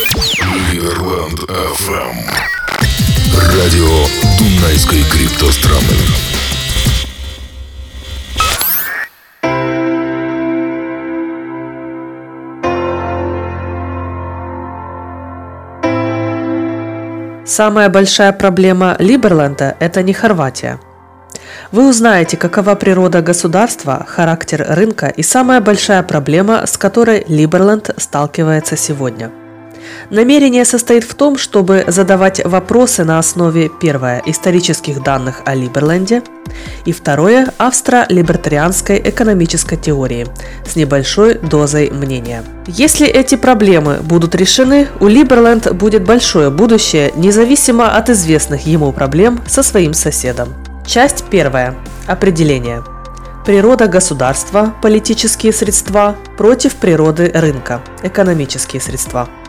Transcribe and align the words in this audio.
Лидерланд 0.00 1.40
FM. 1.50 2.16
Радио 3.36 4.06
Дунайской 4.38 5.02
криптостраны. 5.02 5.82
Самая 17.44 17.90
большая 17.90 18.32
проблема 18.32 18.96
Либерленда– 18.98 19.76
это 19.80 20.02
не 20.02 20.14
Хорватия. 20.14 20.80
Вы 21.72 21.86
узнаете, 21.90 22.38
какова 22.38 22.74
природа 22.74 23.20
государства, 23.20 24.06
характер 24.08 24.64
рынка 24.66 25.08
и 25.08 25.22
самая 25.22 25.60
большая 25.60 26.02
проблема, 26.02 26.66
с 26.66 26.78
которой 26.78 27.22
Либерленд 27.28 27.90
сталкивается 27.98 28.78
сегодня– 28.78 29.30
Намерение 30.10 30.64
состоит 30.64 31.04
в 31.04 31.14
том, 31.14 31.38
чтобы 31.38 31.84
задавать 31.86 32.44
вопросы 32.44 33.04
на 33.04 33.18
основе, 33.18 33.70
первое, 33.80 34.22
исторических 34.26 35.02
данных 35.02 35.42
о 35.44 35.54
Либерленде, 35.54 36.22
и 36.84 36.92
второе, 36.92 37.52
австро-либертарианской 37.58 39.00
экономической 39.04 39.76
теории 39.76 40.26
с 40.66 40.76
небольшой 40.76 41.34
дозой 41.38 41.90
мнения. 41.90 42.42
Если 42.66 43.06
эти 43.06 43.36
проблемы 43.36 43.98
будут 44.02 44.34
решены, 44.34 44.88
у 45.00 45.06
Либерленд 45.06 45.72
будет 45.72 46.04
большое 46.04 46.50
будущее, 46.50 47.12
независимо 47.14 47.96
от 47.96 48.10
известных 48.10 48.66
ему 48.66 48.92
проблем 48.92 49.40
со 49.46 49.62
своим 49.62 49.94
соседом. 49.94 50.54
Часть 50.86 51.24
первая. 51.30 51.76
Определение. 52.06 52.82
Природа 53.46 53.86
государства, 53.86 54.74
политические 54.82 55.52
средства 55.52 56.16
против 56.36 56.74
природы 56.76 57.30
рынка, 57.32 57.80
экономические 58.02 58.82
средства– 58.82 59.28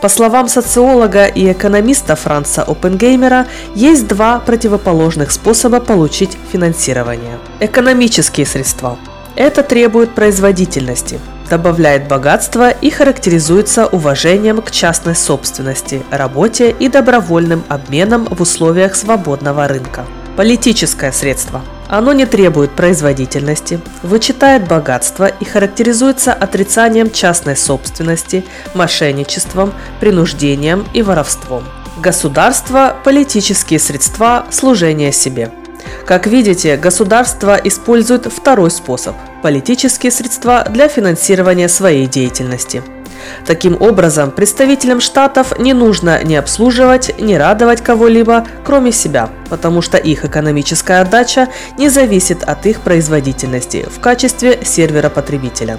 по 0.00 0.08
словам 0.08 0.48
социолога 0.48 1.26
и 1.26 1.50
экономиста 1.52 2.16
Франца 2.16 2.62
Опенгеймера, 2.62 3.46
есть 3.74 4.06
два 4.06 4.40
противоположных 4.40 5.30
способа 5.30 5.80
получить 5.80 6.36
финансирование. 6.52 7.38
Экономические 7.60 8.46
средства. 8.46 8.98
Это 9.36 9.62
требует 9.62 10.14
производительности, 10.14 11.18
добавляет 11.48 12.08
богатство 12.08 12.70
и 12.70 12.90
характеризуется 12.90 13.86
уважением 13.86 14.60
к 14.60 14.70
частной 14.70 15.14
собственности, 15.14 16.02
работе 16.10 16.74
и 16.78 16.88
добровольным 16.88 17.64
обменом 17.68 18.26
в 18.26 18.40
условиях 18.40 18.94
свободного 18.94 19.68
рынка. 19.68 20.04
Политическое 20.36 21.12
средство– 21.12 21.62
оно 21.90 22.12
не 22.12 22.24
требует 22.24 22.70
производительности, 22.70 23.80
вычитает 24.02 24.68
богатство 24.68 25.26
и 25.26 25.44
характеризуется 25.44 26.32
отрицанием 26.32 27.10
частной 27.10 27.56
собственности, 27.56 28.44
мошенничеством, 28.74 29.74
принуждением 29.98 30.86
и 30.94 31.02
воровством. 31.02 31.64
Государство– 32.00 32.96
политические 33.04 33.80
средства 33.80 34.46
служения 34.50 35.10
себе. 35.10 35.50
Как 36.06 36.26
видите, 36.26 36.76
государство 36.76 37.56
использует 37.56 38.32
второй 38.32 38.70
способ– 38.70 39.16
политические 39.42 40.12
средства 40.12 40.64
для 40.70 40.88
финансирования 40.88 41.68
своей 41.68 42.06
деятельности– 42.06 42.82
Таким 43.46 43.80
образом, 43.80 44.30
представителям 44.30 45.00
штатов 45.00 45.58
не 45.58 45.74
нужно 45.74 46.22
ни 46.22 46.34
обслуживать, 46.34 47.20
ни 47.20 47.34
радовать 47.34 47.82
кого-либо, 47.82 48.46
кроме 48.64 48.92
себя, 48.92 49.30
потому 49.48 49.82
что 49.82 49.96
их 49.96 50.24
экономическая 50.24 51.00
отдача 51.00 51.48
не 51.78 51.88
зависит 51.88 52.42
от 52.42 52.66
их 52.66 52.80
производительности 52.80 53.86
в 53.90 54.00
качестве 54.00 54.60
сервера 54.64 55.08
потребителя. 55.08 55.78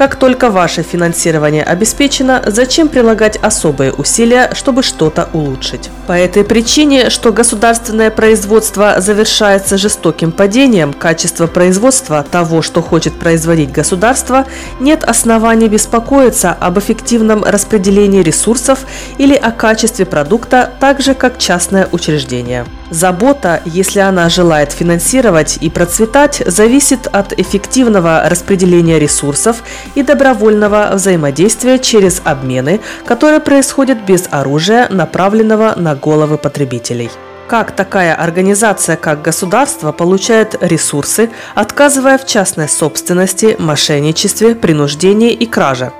Как 0.00 0.16
только 0.16 0.48
ваше 0.48 0.82
финансирование 0.82 1.62
обеспечено, 1.62 2.42
зачем 2.46 2.88
прилагать 2.88 3.36
особые 3.36 3.92
усилия, 3.92 4.48
чтобы 4.54 4.82
что-то 4.82 5.28
улучшить? 5.34 5.90
По 6.06 6.12
этой 6.12 6.42
причине, 6.42 7.10
что 7.10 7.34
государственное 7.34 8.10
производство 8.10 8.94
завершается 9.02 9.76
жестоким 9.76 10.32
падением 10.32 10.94
качества 10.94 11.46
производства 11.46 12.24
того, 12.24 12.62
что 12.62 12.80
хочет 12.80 13.12
производить 13.18 13.72
государство, 13.72 14.46
нет 14.80 15.04
оснований 15.04 15.68
беспокоиться 15.68 16.50
об 16.58 16.78
эффективном 16.78 17.44
распределении 17.44 18.22
ресурсов 18.22 18.86
или 19.18 19.34
о 19.34 19.50
качестве 19.50 20.06
продукта, 20.06 20.70
так 20.80 21.02
же 21.02 21.12
как 21.12 21.36
частное 21.36 21.86
учреждение. 21.92 22.64
Забота, 22.90 23.62
если 23.66 24.00
она 24.00 24.28
желает 24.28 24.72
финансировать 24.72 25.58
и 25.60 25.70
процветать, 25.70 26.42
зависит 26.44 27.06
от 27.06 27.38
эффективного 27.38 28.24
распределения 28.28 28.98
ресурсов 28.98 29.62
и 29.94 30.02
добровольного 30.02 30.90
взаимодействия 30.94 31.78
через 31.78 32.22
обмены, 32.24 32.80
которые 33.04 33.40
происходят 33.40 33.98
без 33.98 34.28
оружия, 34.30 34.88
направленного 34.88 35.74
на 35.76 35.94
головы 35.94 36.38
потребителей 36.38 37.10
как 37.50 37.72
такая 37.72 38.14
организация, 38.14 38.96
как 38.96 39.22
государство, 39.22 39.90
получает 39.90 40.56
ресурсы, 40.62 41.30
отказывая 41.56 42.16
в 42.16 42.24
частной 42.24 42.68
собственности, 42.68 43.56
мошенничестве, 43.58 44.54
принуждении 44.54 45.32
и 45.32 45.46
краже. 45.46 45.90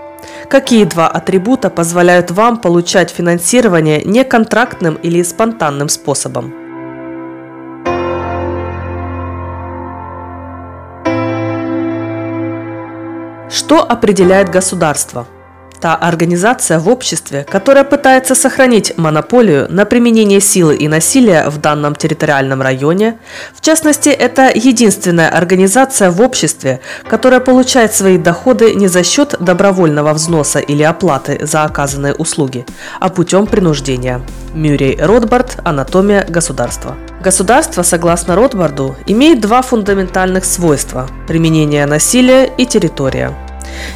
Какие 0.49 0.85
два 0.85 1.09
атрибута 1.09 1.69
позволяют 1.69 2.31
вам 2.31 2.59
получать 2.59 3.11
финансирование 3.11 4.03
неконтрактным 4.05 4.95
или 4.95 5.25
спонтанным 5.25 5.89
способом? 5.89 6.60
Что 13.71 13.85
определяет 13.85 14.49
государство? 14.49 15.29
Та 15.81 15.95
организация 15.95 16.81
в 16.81 16.89
обществе, 16.89 17.47
которая 17.49 17.85
пытается 17.85 18.35
сохранить 18.35 18.99
монополию 18.99 19.69
на 19.71 19.85
применение 19.85 20.41
силы 20.41 20.75
и 20.75 20.89
насилия 20.89 21.49
в 21.49 21.59
данном 21.59 21.95
территориальном 21.95 22.63
районе. 22.63 23.21
В 23.55 23.61
частности, 23.61 24.09
это 24.09 24.51
единственная 24.53 25.29
организация 25.29 26.11
в 26.11 26.21
обществе, 26.21 26.81
которая 27.09 27.39
получает 27.39 27.95
свои 27.95 28.19
доходы 28.19 28.75
не 28.75 28.89
за 28.89 29.05
счет 29.05 29.37
добровольного 29.39 30.15
взноса 30.15 30.59
или 30.59 30.83
оплаты 30.83 31.39
за 31.47 31.63
оказанные 31.63 32.15
услуги, 32.15 32.67
а 32.99 33.09
путем 33.09 33.47
принуждения. 33.47 34.21
Мюррей 34.53 34.99
Ротбард 35.01 35.59
«Анатомия 35.63 36.27
государства». 36.29 36.97
Государство, 37.23 37.85
согласно 37.85 38.35
Ротбарду, 38.35 38.97
имеет 39.07 39.41
два 39.41 39.63
фундаментальных 39.63 40.45
свойства– 40.45 41.07
применение 41.29 41.87
насилия 41.87 42.47
и 42.47 42.67
территория. 42.67 43.33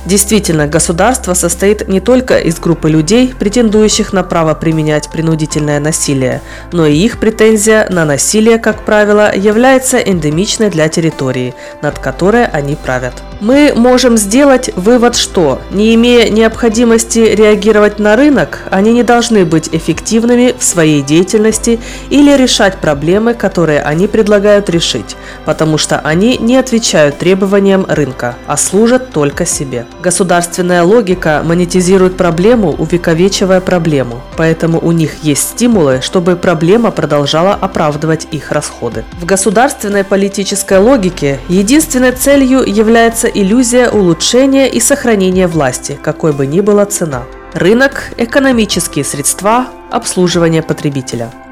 Действительно, 0.06 0.66
государство 0.66 1.34
состоит 1.34 1.88
не 1.88 2.00
только 2.00 2.38
из 2.38 2.58
группы 2.58 2.90
людей, 2.90 3.34
претендующих 3.38 4.12
на 4.12 4.22
право 4.22 4.54
применять 4.54 5.08
принудительное 5.10 5.80
насилие, 5.80 6.40
но 6.72 6.86
и 6.86 6.96
их 6.96 7.18
претензия 7.18 7.88
на 7.90 8.04
насилие, 8.04 8.58
как 8.58 8.84
правило, 8.84 9.34
является 9.34 9.98
эндемичной 9.98 10.70
для 10.70 10.88
территории, 10.88 11.54
над 11.82 11.98
которой 11.98 12.46
они 12.46 12.76
правят. 12.76 13.14
Мы 13.40 13.72
можем 13.74 14.16
сделать 14.16 14.70
вывод, 14.76 15.16
что, 15.16 15.60
не 15.70 15.94
имея 15.94 16.30
необходимости 16.30 17.18
реагировать 17.18 17.98
на 17.98 18.16
рынок, 18.16 18.60
они 18.70 18.92
не 18.92 19.02
должны 19.02 19.44
быть 19.44 19.68
эффективными 19.72 20.54
в 20.58 20.64
своей 20.64 21.02
деятельности 21.02 21.80
или 22.10 22.36
решать 22.36 22.78
проблемы, 22.78 23.34
которые 23.34 23.82
они 23.82 24.06
предлагают 24.06 24.70
решить, 24.70 25.16
потому 25.44 25.78
что 25.78 25.98
они 25.98 26.38
не 26.38 26.56
отвечают 26.56 27.18
требованиям 27.18 27.86
рынка, 27.88 28.36
а 28.46 28.56
служат 28.56 29.10
только 29.10 29.46
себе. 29.46 29.63
Государственная 30.02 30.82
логика 30.82 31.42
монетизирует 31.44 32.16
проблему, 32.16 32.70
увековечивая 32.70 33.60
проблему, 33.60 34.20
поэтому 34.36 34.78
у 34.80 34.92
них 34.92 35.22
есть 35.22 35.50
стимулы, 35.50 36.00
чтобы 36.02 36.36
проблема 36.36 36.90
продолжала 36.90 37.54
оправдывать 37.54 38.28
их 38.30 38.52
расходы. 38.52 39.04
В 39.20 39.24
государственной 39.24 40.04
политической 40.04 40.78
логике 40.78 41.40
единственной 41.48 42.12
целью 42.12 42.62
является 42.64 43.28
иллюзия 43.28 43.90
улучшения 43.90 44.68
и 44.68 44.80
сохранения 44.80 45.46
власти, 45.46 45.98
какой 46.02 46.32
бы 46.32 46.46
ни 46.46 46.60
была 46.60 46.86
цена. 46.86 47.22
Рынок– 47.54 48.10
экономические 48.16 49.04
средства 49.04 49.66
обслуживания 49.90 50.62
потребителя– 50.62 51.30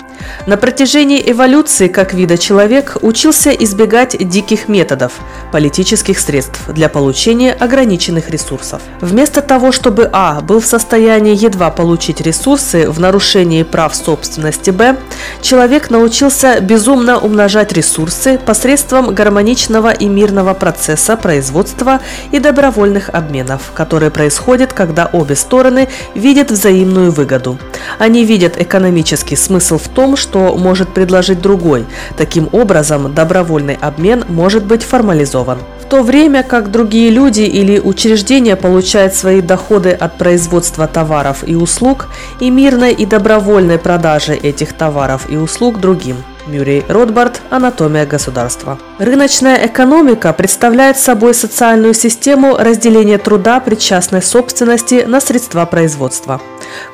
на 0.47 0.57
протяжении 0.57 1.23
эволюции 1.25 1.89
как 1.89 2.15
вида 2.15 2.37
человек 2.39 2.97
учился 3.01 3.51
избегать 3.51 4.17
диких 4.29 4.69
методов, 4.69 5.13
политических 5.53 6.19
средств 6.19 6.61
для 6.69 6.89
получения 6.89 7.53
ограниченных 7.53 8.31
ресурсов. 8.31 8.83
Вместо 9.01 9.43
того, 9.43 9.73
чтобы 9.73 10.09
А 10.13 10.41
был 10.41 10.61
в 10.61 10.67
состоянии 10.67 11.35
едва 11.35 11.71
получить 11.71 12.21
ресурсы 12.21 12.91
в 12.91 13.01
нарушении 13.01 13.63
прав 13.63 13.95
собственности 13.95 14.71
Б, 14.71 14.97
человек 15.41 15.91
научился 15.91 16.61
безумно 16.61 17.19
умножать 17.19 17.73
ресурсы 17.73 18.39
посредством 18.39 19.15
гармоничного 19.15 19.93
и 19.93 20.09
мирного 20.09 20.55
процесса 20.55 21.17
производства 21.17 22.01
и 22.31 22.39
добровольных 22.39 23.11
обменов, 23.11 23.73
которые 23.75 24.11
происходят, 24.11 24.73
когда 24.73 25.09
обе 25.13 25.37
стороны 25.37 25.89
видят 26.15 26.51
взаимную 26.51 27.13
выгоду. 27.13 27.59
Они 27.99 28.25
видят 28.25 28.61
экономический 28.61 29.37
смысл 29.37 29.79
в 29.79 29.89
том, 29.89 30.12
что 30.17 30.57
может 30.57 30.89
предложить 30.89 31.41
другой. 31.41 31.87
Таким 32.17 32.49
образом, 32.53 33.15
добровольный 33.15 33.79
обмен 33.81 34.25
может 34.29 34.65
быть 34.65 34.83
формализован 34.83 35.59
то 35.93 36.03
время 36.03 36.43
как 36.43 36.71
другие 36.71 37.11
люди 37.11 37.43
или 37.43 37.79
учреждения 37.79 38.57
получают 38.57 39.13
свои 39.13 39.43
доходы 39.43 39.91
от 39.91 40.17
производства 40.17 40.87
товаров 40.87 41.45
и 41.47 41.55
услуг 41.55 42.09
и 42.41 42.49
мирной 42.49 42.95
и 42.95 43.05
добровольной 43.05 43.77
продажи 43.77 44.33
этих 44.33 44.73
товаров 44.73 45.27
и 45.29 45.37
услуг 45.37 45.81
другим. 45.81 46.17
Мюррей 46.47 46.85
Ротбард 46.89 47.41
«Анатомия 47.51 48.05
государства». 48.05 48.79
Рыночная 48.99 49.67
экономика 49.67 50.33
представляет 50.33 50.99
собой 50.99 51.35
социальную 51.35 51.95
систему 51.95 52.57
разделения 52.57 53.19
труда 53.19 53.61
при 53.61 53.77
частной 53.77 54.23
собственности 54.23 55.05
на 55.07 55.21
средства 55.21 55.65
производства. 55.67 56.41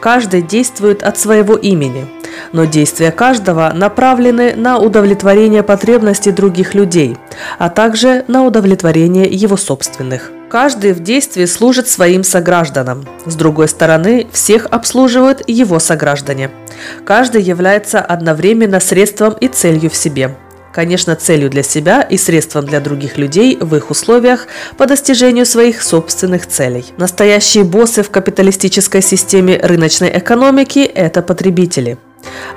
Каждый 0.01 0.43
действует 0.43 1.03
от 1.03 1.19
своего 1.19 1.57
имени, 1.57 2.07
но 2.53 2.65
действия 2.65 3.11
каждого 3.11 3.73
направлены 3.75 4.55
на 4.55 4.79
удовлетворение 4.79 5.63
потребностей 5.63 6.31
других 6.31 6.75
людей, 6.75 7.17
а 7.59 7.71
также 7.71 8.25
на 8.29 8.45
удовлетворение 8.45 9.27
его 9.27 9.57
собственных. 9.57 10.33
Каждый 10.51 10.95
в 10.95 11.01
действии 11.01 11.45
служит 11.45 11.89
своим 11.89 12.25
согражданам. 12.25 13.07
С 13.27 13.35
другой 13.35 13.69
стороны, 13.69 14.27
всех 14.33 14.67
обслуживают 14.71 15.43
его 15.47 15.79
сограждане. 15.79 16.51
Каждый 17.05 17.43
является 17.43 18.01
одновременно 18.01 18.81
средством 18.81 19.35
и 19.35 19.49
целью 19.49 19.91
в 19.91 19.97
себе. 19.97 20.37
Конечно, 20.73 21.17
целью 21.17 21.51
для 21.51 21.63
себя 21.63 22.03
и 22.03 22.17
средством 22.17 22.65
для 22.65 22.81
других 22.81 23.19
людей 23.19 23.59
в 23.61 23.75
их 23.75 23.91
условиях 23.91 24.47
по 24.77 24.87
достижению 24.87 25.45
своих 25.45 25.83
собственных 25.83 26.47
целей. 26.47 26.87
Настоящие 26.97 27.65
боссы 27.65 28.03
в 28.03 28.11
капиталистической 28.11 29.03
системе 29.03 29.61
рыночной 29.63 30.17
экономики– 30.17 30.79
это 30.95 31.21
потребители– 31.23 31.99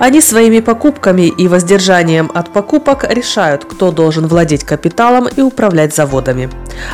они 0.01 0.19
своими 0.19 0.61
покупками 0.61 1.27
и 1.27 1.47
воздержанием 1.47 2.31
от 2.33 2.51
покупок 2.51 3.05
решают, 3.07 3.65
кто 3.65 3.91
должен 3.91 4.25
владеть 4.25 4.63
капиталом 4.63 5.27
и 5.27 5.41
управлять 5.41 5.95
заводами. 5.95 6.49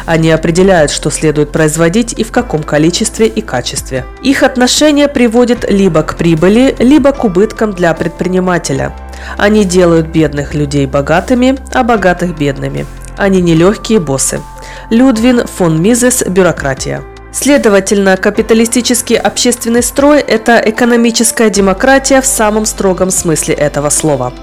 Они 0.05 0.29
определяют, 0.29 0.91
что 0.91 1.09
следует 1.09 1.53
производить 1.53 2.11
и 2.19 2.25
в 2.25 2.31
каком 2.31 2.63
количестве 2.63 3.27
и 3.27 3.41
качестве. 3.41 4.05
Их 4.23 4.43
отношение 4.43 5.07
приводит 5.07 5.69
либо 5.69 6.03
к 6.03 6.17
прибыли, 6.17 6.75
либо 6.79 7.13
к 7.13 7.23
убыткам 7.23 7.71
для 7.71 7.93
предпринимателя. 7.93 8.93
Они 9.37 9.63
делают 9.63 10.07
бедных 10.07 10.53
людей 10.53 10.85
богатыми, 10.85 11.57
а 11.73 11.83
богатых 11.83 12.37
бедными. 12.37 12.85
Они 13.15 13.41
нелегкие 13.41 13.99
боссы. 13.99 14.41
Людвин 14.89 15.47
фон 15.47 15.81
Мизес 15.81 16.23
«Бюрократия». 16.27 17.01
Следовательно, 17.39 18.17
капиталистический 18.17 19.15
общественный 19.15 19.83
строй– 19.83 20.21
это 20.27 20.59
экономическая 20.65 21.51
демократия 21.51 22.19
в 22.19 22.25
самом 22.25 22.65
строгом 22.65 23.11
смысле 23.11 23.53
этого 23.53 23.91
слова. 23.91 24.33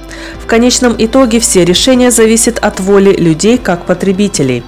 В 0.41 0.47
конечном 0.47 0.95
итоге 0.97 1.41
все 1.41 1.65
решения 1.65 2.13
зависят 2.13 2.61
от 2.61 2.79
воли 2.79 3.11
людей 3.11 3.59
как 3.59 3.85
потребителей. 3.85 4.63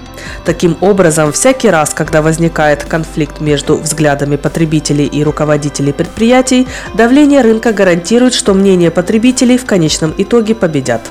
Таким 0.45 0.77
образом, 0.81 1.31
всякий 1.31 1.71
раз, 1.71 1.95
когда 1.95 2.21
возникает 2.21 2.83
конфликт 2.83 3.41
между 3.41 3.77
взглядами 3.77 4.35
потребителей 4.35 5.07
и 5.07 5.23
руководителей 5.23 5.93
предприятий, 5.93 6.67
давление 6.95 7.43
рынка 7.43 7.73
гарантирует, 7.73 8.35
что 8.35 8.55
мнения 8.55 8.91
потребителей 8.91 9.57
в 9.57 9.67
конечном 9.67 10.13
итоге 10.19 10.57
победят. 10.57 11.03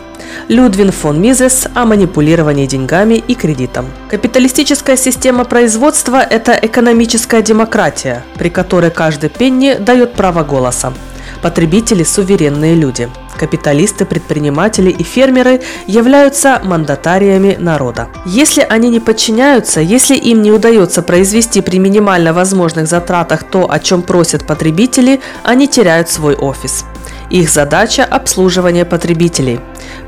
Людвин 0.47 0.91
фон 0.91 1.21
Мизес 1.21 1.67
о 1.73 1.85
манипулировании 1.85 2.65
деньгами 2.65 3.15
и 3.15 3.35
кредитом. 3.35 3.85
Капиталистическая 4.09 4.97
система 4.97 5.43
производства– 5.45 6.21
это 6.29 6.57
экономическая 6.61 7.41
демократия, 7.41 8.23
при 8.35 8.49
которой 8.49 8.91
каждый 8.91 9.29
пенни 9.29 9.75
дает 9.79 10.13
право 10.13 10.43
голоса. 10.43 10.93
Потребители– 11.41 12.03
суверенные 12.03 12.75
люди. 12.75 13.09
Капиталисты, 13.37 14.05
предприниматели 14.05 14.89
и 14.89 15.03
фермеры 15.03 15.61
являются 15.87 16.61
мандатариями 16.63 17.57
народа. 17.59 18.07
Если 18.25 18.61
они 18.61 18.89
не 18.89 18.99
подчиняются, 18.99 19.81
если 19.81 20.15
им 20.15 20.41
не 20.41 20.51
удается 20.51 21.01
произвести 21.01 21.61
при 21.61 21.77
минимально 21.77 22.33
возможных 22.33 22.87
затратах 22.87 23.43
то, 23.43 23.69
о 23.69 23.79
чем 23.79 24.03
просят 24.03 24.47
потребители, 24.47 25.19
они 25.43 25.67
теряют 25.67 26.09
свой 26.09 26.35
офис. 26.35 26.85
Их 27.29 27.49
задача– 27.49 28.05
обслуживание 28.09 28.85
потребителей. 28.85 29.59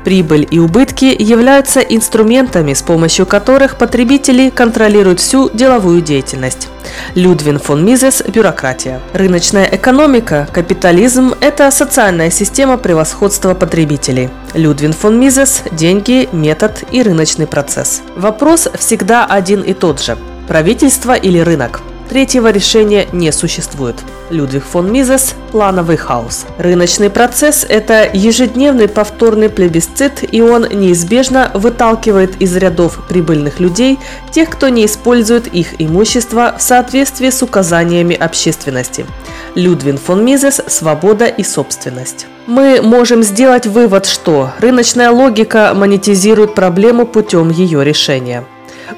Прибыль 0.04 0.46
и 0.50 0.58
убытки 0.58 1.04
являются 1.18 1.80
инструментами, 1.80 2.74
с 2.74 2.82
помощью 2.82 3.26
которых 3.26 3.76
потребители 3.76 4.50
контролируют 4.50 5.20
всю 5.20 5.50
деловую 5.50 6.00
деятельность. 6.00 6.68
Людвин 7.14 7.58
фон 7.58 7.84
Мизес– 7.84 8.22
бюрократия. 8.28 9.00
Рыночная 9.12 9.68
экономика, 9.70 10.48
капитализм– 10.52 11.34
это 11.40 11.70
социальная 11.70 12.30
система 12.30 12.76
превосходства 12.76 13.54
потребителей. 13.54 14.30
Людвин 14.54 14.92
фон 14.92 15.20
Мизес– 15.20 15.62
деньги, 15.72 16.28
метод 16.32 16.84
и 16.90 17.02
рыночный 17.02 17.46
процесс. 17.46 18.02
Вопрос 18.16 18.68
всегда 18.78 19.26
один 19.26 19.62
и 19.62 19.74
тот 19.74 20.00
же– 20.00 20.16
правительство 20.48 21.14
или 21.14 21.38
рынок– 21.38 21.80
Третьего 22.08 22.50
решения 22.50 23.06
не 23.12 23.30
существует. 23.32 23.96
Людвиг 24.30 24.64
фон 24.64 24.90
Мизес– 24.90 25.34
плановый 25.52 25.96
хаос. 25.98 26.46
Рыночный 26.56 27.10
процесс– 27.10 27.66
это 27.68 28.08
ежедневный 28.10 28.88
повторный 28.88 29.50
плебисцит, 29.50 30.24
и 30.32 30.40
он 30.40 30.62
неизбежно 30.62 31.50
выталкивает 31.52 32.40
из 32.40 32.56
рядов 32.56 33.06
прибыльных 33.08 33.60
людей 33.60 33.98
тех, 34.30 34.48
кто 34.48 34.70
не 34.70 34.86
использует 34.86 35.48
их 35.48 35.80
имущество 35.80 36.54
в 36.58 36.62
соответствии 36.62 37.28
с 37.28 37.42
указаниями 37.42 38.16
общественности. 38.16 39.04
Людвин 39.54 39.98
фон 39.98 40.24
Мизес– 40.24 40.62
свобода 40.66 41.26
и 41.26 41.42
собственность. 41.42 42.26
Мы 42.46 42.80
можем 42.82 43.22
сделать 43.22 43.66
вывод, 43.66 44.06
что 44.06 44.52
рыночная 44.60 45.10
логика 45.10 45.72
монетизирует 45.74 46.54
проблему 46.54 47.06
путем 47.06 47.50
ее 47.50 47.84
решения. 47.84 48.44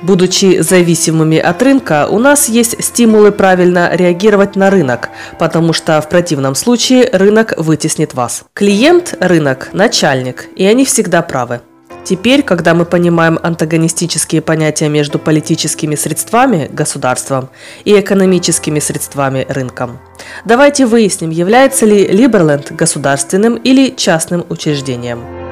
Будучи 0.02 0.60
зависимыми 0.60 1.38
от 1.38 1.62
рынка, 1.62 2.08
у 2.10 2.18
нас 2.18 2.48
есть 2.48 2.82
стимулы 2.82 3.32
правильно 3.32 3.90
реагировать 3.92 4.56
на 4.56 4.70
рынок, 4.70 5.10
потому 5.38 5.72
что 5.72 6.00
в 6.00 6.08
противном 6.08 6.54
случае 6.54 7.08
рынок 7.12 7.54
вытеснит 7.56 8.14
вас. 8.14 8.44
Клиент– 8.54 9.14
рынок, 9.20 9.70
начальник, 9.72 10.48
и 10.56 10.64
они 10.64 10.84
всегда 10.84 11.22
правы. 11.22 11.60
Теперь, 12.02 12.42
когда 12.42 12.74
мы 12.74 12.86
понимаем 12.86 13.38
антагонистические 13.42 14.40
понятия 14.40 14.88
между 14.88 15.18
политическими 15.18 15.94
средствами, 15.94 16.68
государством, 16.72 17.50
и 17.84 17.98
экономическими 17.98 18.80
средствами, 18.80 19.46
рынком, 19.48 19.98
давайте 20.44 20.86
выясним, 20.86 21.30
является 21.30 21.86
ли 21.86 22.06
Либерленд 22.06 22.72
государственным 22.72 23.56
или 23.56 23.90
частным 23.90 24.44
учреждением. 24.48 25.49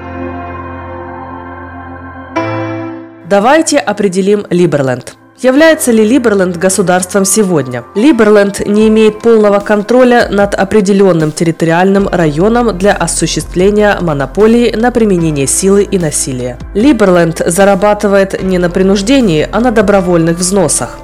Давайте 3.28 3.76
определим 3.76 4.46
Либерленд. 4.48 5.14
Является 5.42 5.92
ли 5.92 6.02
Либерленд 6.02 6.56
государством 6.56 7.26
сегодня? 7.26 7.84
Либерленд 7.94 8.66
не 8.66 8.88
имеет 8.88 9.20
полного 9.20 9.60
контроля 9.60 10.28
над 10.30 10.54
определенным 10.54 11.30
территориальным 11.30 12.08
районом 12.08 12.78
для 12.78 12.94
осуществления 12.94 13.98
монополии 14.00 14.74
на 14.74 14.90
применение 14.90 15.46
силы 15.46 15.82
и 15.82 15.98
насилия. 15.98 16.58
Либерленд 16.72 17.42
зарабатывает 17.44 18.42
не 18.42 18.56
на 18.56 18.70
принуждении, 18.70 19.46
а 19.52 19.60
на 19.60 19.72
добровольных 19.72 20.38
взносах. 20.38 20.98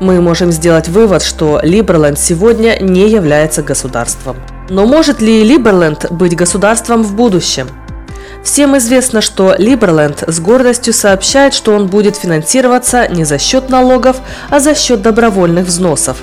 Мы 0.00 0.22
можем 0.22 0.52
сделать 0.52 0.88
вывод, 0.88 1.22
что 1.22 1.60
Либерленд 1.62 2.18
сегодня 2.18 2.78
не 2.80 3.10
является 3.10 3.62
государством. 3.62 4.36
Но 4.70 4.86
может 4.86 5.20
ли 5.20 5.44
Либерленд 5.44 6.10
быть 6.10 6.34
государством 6.34 7.02
в 7.02 7.14
будущем? 7.14 7.68
Всем 8.46 8.76
известно, 8.78 9.22
что 9.22 9.56
Либерленд 9.58 10.22
с 10.24 10.38
гордостью 10.38 10.92
сообщает, 10.92 11.52
что 11.52 11.72
он 11.72 11.88
будет 11.88 12.14
финансироваться 12.14 13.08
не 13.08 13.24
за 13.24 13.38
счет 13.38 13.70
налогов, 13.70 14.18
а 14.50 14.60
за 14.60 14.76
счет 14.76 15.02
добровольных 15.02 15.66
взносов. 15.66 16.18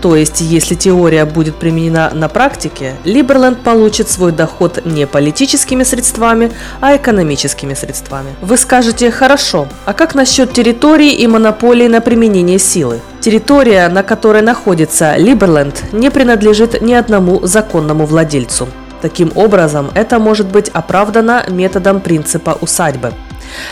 То 0.00 0.16
есть, 0.16 0.40
если 0.40 0.74
теория 0.74 1.26
будет 1.26 1.56
применена 1.56 2.10
на 2.14 2.30
практике, 2.30 2.94
Либерленд 3.04 3.60
получит 3.60 4.08
свой 4.08 4.32
доход 4.32 4.86
не 4.86 5.06
политическими 5.06 5.82
средствами, 5.82 6.52
а 6.80 6.96
экономическими 6.96 7.74
средствами. 7.74 8.34
Вы 8.40 8.56
скажете, 8.56 9.10
хорошо, 9.10 9.68
а 9.84 9.92
как 9.92 10.14
насчет 10.14 10.54
территории 10.54 11.12
и 11.12 11.26
монополии 11.26 11.86
на 11.86 12.00
применение 12.00 12.58
силы? 12.58 13.00
Территория, 13.20 13.88
на 13.88 14.02
которой 14.02 14.40
находится 14.40 15.16
Либерленд, 15.18 15.92
не 15.92 16.10
принадлежит 16.10 16.80
ни 16.80 16.94
одному 16.94 17.46
законному 17.46 18.06
владельцу. 18.06 18.68
Таким 19.00 19.32
образом, 19.34 19.90
это 19.94 20.18
может 20.18 20.48
быть 20.48 20.68
оправдано 20.68 21.44
методом 21.48 22.00
принципа 22.00 22.58
усадьбы. 22.60 23.12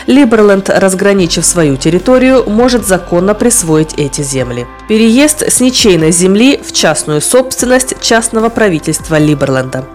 Либерленд, 0.07 0.69
разграничив 0.69 1.45
свою 1.45 1.77
территорию, 1.77 2.49
может 2.49 2.85
законно 2.85 3.33
присвоить 3.33 3.93
эти 3.97 4.21
земли. 4.21 4.65
Переезд 4.87 5.43
с 5.43 5.59
ничейной 5.59 6.11
земли 6.11 6.59
в 6.65 6.71
частную 6.71 7.21
собственность 7.21 8.01
частного 8.01 8.49
правительства 8.49 9.17
Либерленда. 9.17 9.85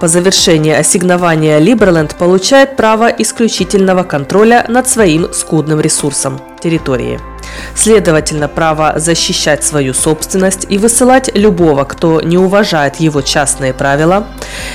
По 0.00 0.08
завершении 0.08 0.72
ассигнования 0.72 1.58
Либерленд 1.58 2.16
получает 2.16 2.76
право 2.76 3.08
исключительного 3.08 4.04
контроля 4.04 4.64
над 4.68 4.88
своим 4.88 5.32
скудным 5.32 5.80
ресурсом– 5.80 6.40
территорией. 6.62 7.18
Следовательно, 7.74 8.48
право 8.48 8.94
защищать 8.96 9.64
свою 9.64 9.94
собственность 9.94 10.66
и 10.68 10.78
высылать 10.78 11.30
любого, 11.34 11.84
кто 11.84 12.20
не 12.20 12.38
уважает 12.38 12.96
его 12.96 13.22
частные 13.22 13.74
правила, 13.74 14.26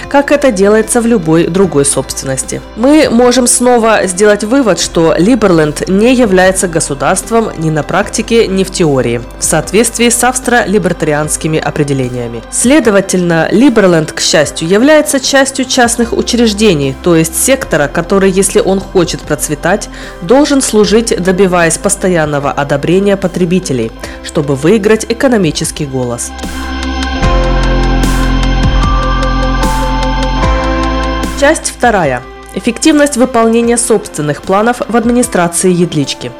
как 0.10 0.32
это 0.32 0.52
делается 0.52 1.02
в 1.02 1.06
любой 1.06 1.48
другой 1.48 1.86
собственности. 1.86 2.62
Мы 2.76 3.10
можем 3.10 3.48
снова 3.48 4.06
сделать 4.06 4.44
вывод, 4.44 4.80
что 4.80 5.16
Либерленд 5.18 5.88
не 5.88 6.14
является 6.14 6.68
государством 6.68 7.52
ни 7.58 7.70
на 7.70 7.84
практике, 7.84 8.48
ни 8.48 8.64
в 8.64 8.72
теории, 8.72 9.22
в 9.40 9.44
соответствии 9.44 10.10
с 10.10 10.24
австро-либертарианскими 10.24 11.60
определениями. 11.60 12.42
Следовательно, 12.52 13.48
Либерленд, 13.52 14.12
к 14.12 14.20
счастью, 14.20 14.68
является 14.68 15.20
частью 15.20 15.66
частных 15.66 16.14
учреждений, 16.14 16.96
то 17.04 17.16
есть 17.16 17.36
сектора, 17.42 17.88
который, 17.88 18.30
если 18.30 18.60
он 18.60 18.80
хочет 18.80 19.22
процветать, 19.22 19.90
должен 20.22 20.62
служить, 20.62 21.16
добиваясь 21.22 21.78
постоянного 21.78 22.52
одобрения 22.72 23.18
потребителей, 23.18 23.92
чтобы 24.24 24.56
выиграть 24.56 25.06
экономический 25.10 25.86
голос. 25.86 26.32
Часть 31.40 31.70
вторая. 31.70 32.22
Эффективность 32.54 33.18
выполнения 33.18 33.78
собственных 33.78 34.42
планов 34.42 34.82
в 34.88 34.96
администрации 34.96 35.72
Едлички. 35.72 36.32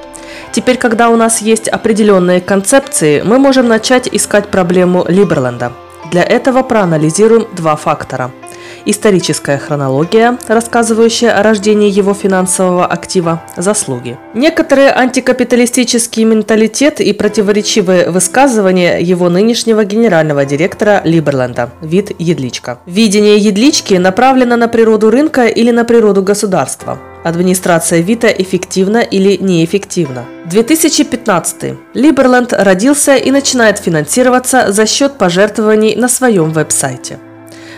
Теперь, 0.54 0.78
когда 0.78 1.10
у 1.10 1.18
нас 1.18 1.42
есть 1.42 1.68
определенные 1.68 2.40
концепции, 2.40 3.22
мы 3.22 3.38
можем 3.38 3.68
начать 3.68 4.08
искать 4.10 4.48
проблему 4.48 5.06
Либерленда. 5.08 5.74
Для 6.12 6.24
этого 6.24 6.64
проанализируем 6.64 7.48
два 7.56 7.76
фактора– 7.76 8.32
историческая 8.86 9.58
хронология, 9.58 10.38
рассказывающая 10.48 11.38
о 11.38 11.44
рождении 11.44 11.90
его 11.90 12.14
финансового 12.14 12.86
актива, 12.86 13.42
заслуги. 13.58 14.18
Некоторые 14.34 14.92
антикапиталистический 14.92 16.24
менталитет 16.24 17.02
и 17.02 17.14
противоречивые 17.14 18.10
высказывания 18.10 19.00
его 19.00 19.30
нынешнего 19.30 19.84
генерального 19.84 20.46
директора 20.46 21.02
Либерленда, 21.04 21.72
вид 21.82 22.12
Едличка. 22.20 22.80
Видение 22.86 23.38
Едлички 23.38 23.96
направлено 23.96 24.56
на 24.56 24.68
природу 24.68 25.10
рынка 25.10 25.46
или 25.46 25.72
на 25.72 25.84
природу 25.84 26.24
государства. 26.24 27.00
Администрация 27.24 28.02
Вита 28.02 28.30
эффективна 28.30 28.98
или 28.98 29.38
неэффективна. 29.38 30.26
2015. 30.46 31.76
Либерленд 31.94 32.54
родился 32.54 33.16
и 33.16 33.30
начинает 33.32 33.78
финансироваться 33.78 34.72
за 34.72 34.88
счет 34.88 35.18
пожертвований 35.18 35.96
на 35.96 36.10
своем 36.10 36.52
веб-сайте. 36.52 37.20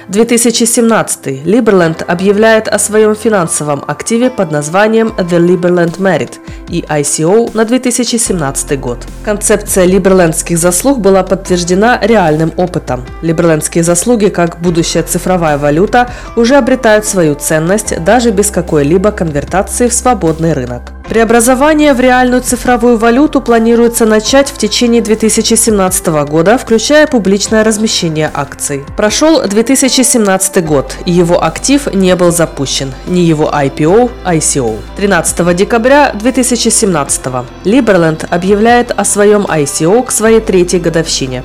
2017. 0.08 1.46
Liberland 1.46 2.04
объявляет 2.04 2.68
о 2.68 2.80
своем 2.80 3.16
финансовом 3.16 3.84
активе 3.88 4.30
под 4.30 4.52
названием 4.52 5.14
The 5.18 5.40
Liberland 5.40 5.98
Merit 5.98 6.40
и 6.70 6.82
ICO 6.82 7.52
на 7.54 7.66
2017 7.66 8.80
год. 8.80 9.06
Концепция 9.24 9.86
либерлендских 9.86 10.58
заслуг 10.58 11.00
была 11.00 11.24
подтверждена 11.24 12.00
реальным 12.02 12.52
опытом. 12.58 13.06
Либерлендские 13.22 13.84
заслуги, 13.84 14.28
как 14.28 14.60
будущая 14.60 15.04
цифровая 15.04 15.58
валюта, 15.58 16.10
уже 16.36 16.56
обретают 16.56 17.06
свою 17.06 17.36
ценность 17.36 18.04
даже 18.04 18.32
без 18.32 18.50
какой-либо 18.50 19.12
конвертации 19.12 19.88
в 19.88 19.94
свободный 19.94 20.54
рынок. 20.54 20.94
Преобразование 21.08 21.94
в 21.94 22.00
реальную 22.00 22.42
цифровую 22.42 22.98
валюту 22.98 23.42
планируется 23.42 24.06
начать 24.06 24.50
в 24.50 24.58
течение 24.58 25.02
2017 25.02 26.08
года, 26.28 26.58
включая 26.58 27.08
публичное 27.08 27.64
размещение 27.64 28.32
акций. 28.34 28.86
Прошел 28.96 29.42
2017 29.46 30.66
год, 30.66 30.96
и 31.06 31.12
его 31.12 31.44
актив 31.44 31.94
не 31.94 32.16
был 32.16 32.32
запущен, 32.32 32.94
ни 33.06 33.20
его 33.20 33.52
IPO, 33.54 34.12
ICO. 34.26 34.80
13 34.96 35.56
декабря 35.56 36.14
2017 36.14 37.26
Liberland 37.66 38.26
объявляет 38.30 38.92
о 38.96 39.04
своем 39.04 39.42
ICO 39.42 40.06
к 40.06 40.12
своей 40.12 40.40
третьей 40.40 40.80
годовщине. 40.80 41.44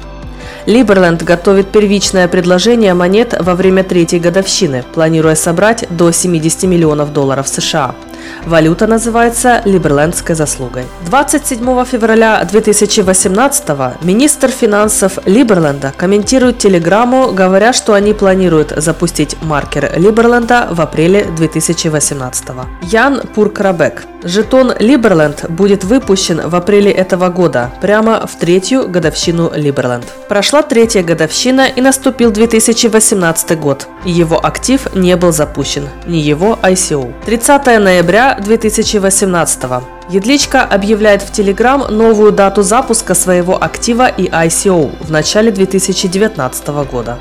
Либерленд 0.67 1.23
готовит 1.23 1.73
первичное 1.73 2.29
предложение 2.29 2.93
монет 2.93 3.35
во 3.41 3.55
время 3.55 3.85
третьей 3.85 4.21
годовщины, 4.21 4.85
планируя 4.95 5.35
собрать 5.35 5.87
до 5.88 6.12
70 6.12 6.65
миллионов 6.65 7.12
долларов 7.12 7.49
США. 7.49 7.95
Валюта 8.47 8.87
называется 8.87 9.63
либерлендской 9.65 10.35
заслугой. 10.35 10.85
27 11.07 11.85
февраля 11.85 12.43
2018 12.45 14.03
министр 14.03 14.49
финансов 14.49 15.19
Либерленда 15.25 15.93
комментирует 15.97 16.59
телеграмму, 16.59 17.33
говоря, 17.33 17.73
что 17.73 17.93
они 17.95 18.13
планируют 18.13 18.73
запустить 18.77 19.37
маркер 19.43 19.93
Либерленда 19.97 20.69
в 20.71 20.81
апреле 20.81 21.25
2018. 21.37 22.45
Ян 22.83 23.21
Пуркрабек. 23.35 24.05
Жетон 24.25 24.73
Либерленд 24.81 25.49
будет 25.49 25.85
выпущен 25.85 26.41
в 26.49 26.55
апреле 26.57 26.91
этого 26.91 27.29
года, 27.29 27.71
прямо 27.81 28.27
в 28.27 28.37
третью 28.37 28.89
годовщину 28.89 29.53
Либерленд. 29.55 30.07
Прошла 30.29 30.63
третья 30.63 31.05
годовщина 31.05 31.67
и 31.69 31.81
наступил 31.81 32.33
2018 32.33 33.59
год. 33.59 33.87
Его 34.05 34.45
актив 34.45 34.93
не 34.95 35.15
был 35.17 35.33
запущен, 35.33 35.89
ни 36.07 36.17
его 36.17 36.59
ICO. 36.63 37.15
30 37.27 37.67
ноября 37.81 38.18
2018 38.41 39.63
Едличка 40.11 40.63
объявляет 40.63 41.23
в 41.23 41.31
Telegram 41.31 41.91
новую 41.91 42.33
дату 42.33 42.63
запуска 42.63 43.15
своего 43.15 43.63
актива 43.63 44.09
и 44.09 44.29
ICO 44.29 44.91
в 45.01 45.11
начале 45.11 45.51
2019 45.53 46.69
года. 46.91 47.19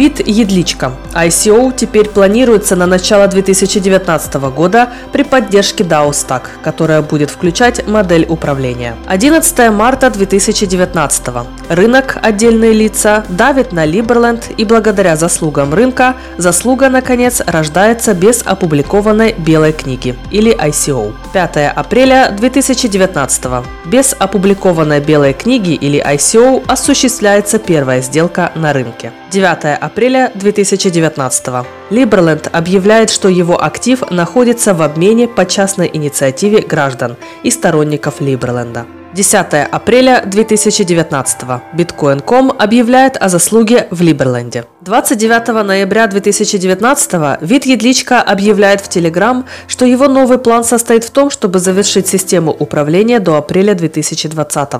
Вид 0.00 0.26
Едличка. 0.26 0.92
ICO 1.12 1.76
теперь 1.76 2.08
планируется 2.08 2.74
на 2.74 2.86
начало 2.86 3.26
2019 3.26 4.34
года 4.50 4.88
при 5.12 5.24
поддержке 5.24 5.84
DAO 5.84 6.08
Stack, 6.12 6.44
которая 6.62 7.02
будет 7.02 7.28
включать 7.28 7.86
модель 7.86 8.24
управления. 8.26 8.96
11 9.08 9.70
марта 9.70 10.08
2019. 10.08 11.22
Рынок, 11.68 12.16
отдельные 12.22 12.72
лица, 12.72 13.26
давит 13.28 13.72
на 13.72 13.86
Liberland 13.86 14.54
и 14.56 14.64
благодаря 14.64 15.16
заслугам 15.16 15.74
рынка, 15.74 16.16
заслуга, 16.38 16.88
наконец, 16.88 17.42
рождается 17.44 18.14
без 18.14 18.40
опубликованной 18.42 19.34
белой 19.36 19.74
книги 19.74 20.16
или 20.30 20.56
ICO. 20.56 21.12
5 21.34 21.56
апреля 21.76 22.34
2019. 22.34 23.44
Без 23.84 24.16
опубликованной 24.18 25.00
белой 25.00 25.34
книги 25.34 25.74
или 25.74 26.02
ICO 26.02 26.64
осуществляется 26.66 27.58
первая 27.58 28.00
сделка 28.00 28.50
на 28.54 28.72
рынке. 28.72 29.12
9 29.30 29.76
апреля 29.78 29.89
2019. 30.34 31.46
Liberland 31.90 32.48
объявляет, 32.50 33.10
что 33.10 33.28
его 33.28 33.62
актив 33.62 34.02
находится 34.10 34.74
в 34.74 34.82
обмене 34.82 35.28
по 35.28 35.44
частной 35.44 35.90
инициативе 35.92 36.60
граждан 36.60 37.16
и 37.42 37.50
сторонников 37.50 38.20
Либерленда. 38.20 38.86
10 39.12 39.68
апреля 39.70 40.22
2019 40.24 41.40
Bitcoin.com 41.74 42.56
объявляет 42.56 43.16
о 43.16 43.28
заслуге 43.28 43.88
в 43.90 44.02
Либерленде. 44.02 44.64
29 44.82 45.64
ноября 45.64 46.06
2019 46.06 47.40
Вид 47.40 47.66
Едличка 47.66 48.22
объявляет 48.22 48.80
в 48.80 48.88
Telegram, 48.88 49.44
что 49.66 49.84
его 49.84 50.06
новый 50.06 50.38
план 50.38 50.62
состоит 50.62 51.02
в 51.02 51.10
том, 51.10 51.30
чтобы 51.30 51.58
завершить 51.58 52.06
систему 52.06 52.52
управления 52.52 53.18
до 53.18 53.36
апреля 53.36 53.74
2020. 53.74 54.70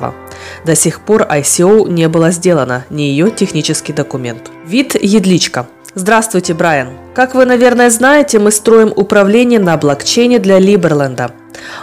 До 0.64 0.76
сих 0.76 1.00
пор 1.00 1.22
ICO 1.22 1.90
не 1.90 2.08
было 2.08 2.30
сделано, 2.30 2.84
ни 2.88 3.02
ее 3.02 3.30
технический 3.30 3.92
документ. 3.92 4.50
Вид 4.64 4.94
Едличка. 4.94 5.66
Здравствуйте, 5.94 6.54
Брайан. 6.54 6.88
Как 7.14 7.34
вы, 7.34 7.44
наверное, 7.44 7.90
знаете, 7.90 8.38
мы 8.38 8.50
строим 8.52 8.92
управление 8.94 9.58
на 9.58 9.76
блокчейне 9.76 10.38
для 10.38 10.58
Либерленда. 10.58 11.32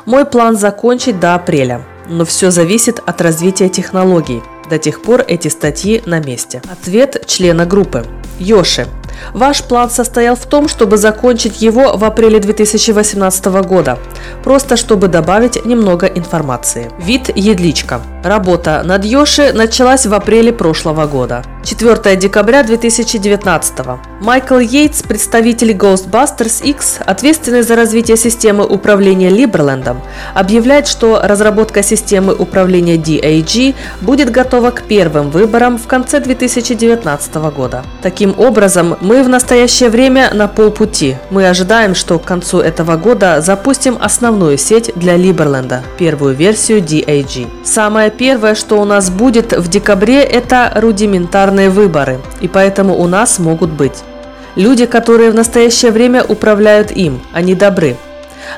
Мой 0.06 0.26
план 0.26 0.58
закончить 0.58 1.20
до 1.20 1.36
апреля 1.36 1.82
но 2.10 2.26
все 2.26 2.52
зависит 2.52 3.00
от 3.06 3.22
развития 3.22 3.70
технологий. 3.70 4.42
До 4.70 4.78
тех 4.78 5.02
пор 5.02 5.24
эти 5.28 5.48
статьи 5.48 6.02
на 6.06 6.20
месте. 6.20 6.62
Ответ 6.70 7.26
члена 7.26 7.66
группы. 7.66 8.06
Йоши. 8.40 8.88
Ваш 9.34 9.64
план 9.64 9.90
состоял 9.90 10.36
в 10.36 10.46
том, 10.46 10.68
чтобы 10.68 10.98
закончить 10.98 11.62
его 11.62 11.98
в 11.98 12.04
апреле 12.04 12.40
2018 12.40 13.46
года, 13.46 13.98
просто 14.44 14.78
чтобы 14.78 15.08
добавить 15.08 15.66
немного 15.66 16.08
информации. 16.08 16.92
Вид 17.00 17.30
Едличка. 17.36 18.02
Работа 18.24 18.82
над 18.84 19.06
Йоши 19.06 19.54
началась 19.54 20.06
в 20.06 20.14
апреле 20.14 20.52
прошлого 20.52 21.06
года. 21.06 21.44
4 21.64 22.16
декабря 22.16 22.64
2019. 22.64 23.74
Майкл 24.22 24.58
Йейтс, 24.58 25.04
представитель 25.04 25.72
Ghostbusters 25.72 26.64
X, 26.64 27.00
ответственный 27.06 27.62
за 27.62 27.76
развитие 27.76 28.16
системы 28.16 28.66
управления 28.66 29.30
Либерлендом, 29.30 30.02
объявляет, 30.34 30.88
что 30.88 31.20
разработка 31.22 31.84
системы 31.84 32.34
управления 32.34 32.96
DAG 32.96 33.76
будет 34.02 34.32
готова 34.32 34.72
к 34.72 34.84
первым 34.84 35.30
выборам 35.30 35.78
в 35.78 35.88
конце 35.88 36.22
2019 36.22 37.36
года. 37.36 37.84
Таким 38.02 38.34
образом, 38.40 38.98
мы 39.08 39.24
в 39.24 39.30
настоящее 39.30 39.90
время 39.90 40.32
на 40.34 40.50
полпути. 40.50 41.16
Мы 41.30 41.48
ожидаем, 41.48 41.96
что 41.96 42.20
к 42.20 42.26
концу 42.26 42.60
этого 42.60 42.98
года 42.98 43.40
запустим 43.40 43.98
основную 44.02 44.58
сеть 44.58 44.92
для 44.96 45.16
Либерленда, 45.16 45.82
первую 45.98 46.36
версию 46.36 46.80
DAG. 46.80 47.48
Самое 47.64 48.12
первое, 48.12 48.54
что 48.54 48.82
у 48.82 48.84
нас 48.84 49.10
будет 49.10 49.54
в 49.54 49.70
декабре, 49.70 50.24
это 50.24 50.74
рудиментарные 50.76 51.70
выборы, 51.70 52.20
и 52.42 52.50
поэтому 52.50 53.00
у 53.00 53.08
нас 53.08 53.40
могут 53.40 53.70
быть 53.70 54.04
люди, 54.58 54.86
которые 54.86 55.32
в 55.32 55.36
настоящее 55.36 55.92
время 55.92 56.26
управляют 56.26 56.92
им, 56.92 57.22
они 57.32 57.56
добры. 57.56 57.96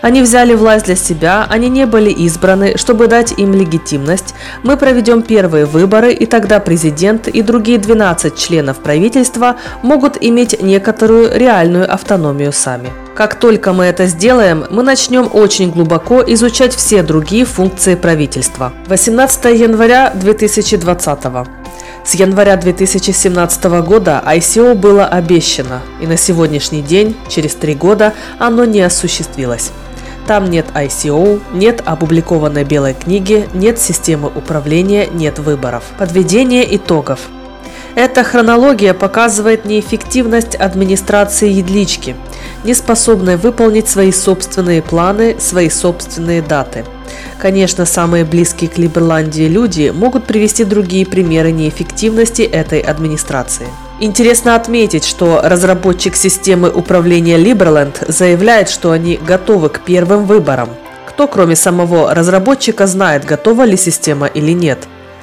Они 0.01 0.21
взяли 0.21 0.53
власть 0.53 0.85
для 0.85 0.95
себя, 0.95 1.45
они 1.49 1.69
не 1.69 1.85
были 1.85 2.09
избраны, 2.09 2.77
чтобы 2.77 3.07
дать 3.07 3.33
им 3.37 3.53
легитимность. 3.53 4.33
Мы 4.63 4.77
проведем 4.77 5.21
первые 5.21 5.65
выборы, 5.65 6.13
и 6.13 6.25
тогда 6.25 6.59
президент 6.59 7.27
и 7.27 7.41
другие 7.41 7.77
12 7.77 8.35
членов 8.35 8.77
правительства 8.77 9.57
могут 9.81 10.17
иметь 10.21 10.61
некоторую 10.61 11.37
реальную 11.37 11.91
автономию 11.91 12.53
сами. 12.53 12.89
Как 13.15 13.35
только 13.35 13.73
мы 13.73 13.83
это 13.85 14.05
сделаем, 14.05 14.65
мы 14.69 14.81
начнем 14.81 15.29
очень 15.33 15.71
глубоко 15.71 16.23
изучать 16.25 16.73
все 16.73 17.03
другие 17.03 17.43
функции 17.43 17.95
правительства. 17.95 18.71
18 18.87 19.59
января 19.59 20.11
2020 20.15 21.58
с 22.05 22.15
января 22.15 22.55
2017 22.55 23.63
года 23.81 24.23
ICO 24.25 24.73
было 24.73 25.05
обещано, 25.05 25.81
и 26.01 26.07
на 26.07 26.17
сегодняшний 26.17 26.81
день, 26.81 27.15
через 27.27 27.55
три 27.55 27.75
года, 27.75 28.13
оно 28.39 28.65
не 28.65 28.81
осуществилось. 28.81 29.71
Там 30.25 30.49
нет 30.49 30.67
ICO, 30.73 31.41
нет 31.53 31.81
опубликованной 31.85 32.63
белой 32.63 32.93
книги, 32.93 33.47
нет 33.53 33.79
системы 33.79 34.31
управления, 34.33 35.07
нет 35.07 35.39
выборов. 35.39 35.83
Подведение 35.97 36.75
итогов. 36.75 37.19
Эта 37.95 38.23
хронология 38.23 38.93
показывает 38.93 39.65
неэффективность 39.65 40.55
администрации 40.55 41.49
Едлички, 41.49 42.15
не 42.63 42.73
способной 42.73 43.35
выполнить 43.35 43.89
свои 43.89 44.11
собственные 44.11 44.81
планы, 44.81 45.37
свои 45.39 45.69
собственные 45.69 46.41
даты– 46.41 46.85
Конечно, 47.39 47.85
самые 47.85 48.25
близкие 48.25 48.69
к 48.69 48.77
Либерландии 48.77 49.47
люди 49.47 49.93
могут 49.95 50.25
привести 50.25 50.65
другие 50.65 51.05
примеры 51.05 51.53
неэффективности 51.53 52.41
этой 52.41 52.81
администрации. 52.81 53.67
Интересно 54.01 54.55
отметить, 54.55 55.05
что 55.05 55.39
разработчик 55.41 56.17
системы 56.17 56.69
управления 56.69 57.37
Liberland 57.37 58.11
заявляет, 58.11 58.69
что 58.69 58.91
они 58.91 59.17
готовы 59.17 59.69
к 59.69 59.79
первым 59.79 60.25
выборам. 60.25 60.69
Кто, 61.05 61.27
кроме 61.29 61.55
самого 61.55 62.13
разработчика, 62.13 62.87
знает, 62.87 63.23
готова 63.23 63.63
ли 63.63 63.77
система 63.77 64.27
или 64.27 64.51
нет. 64.51 64.79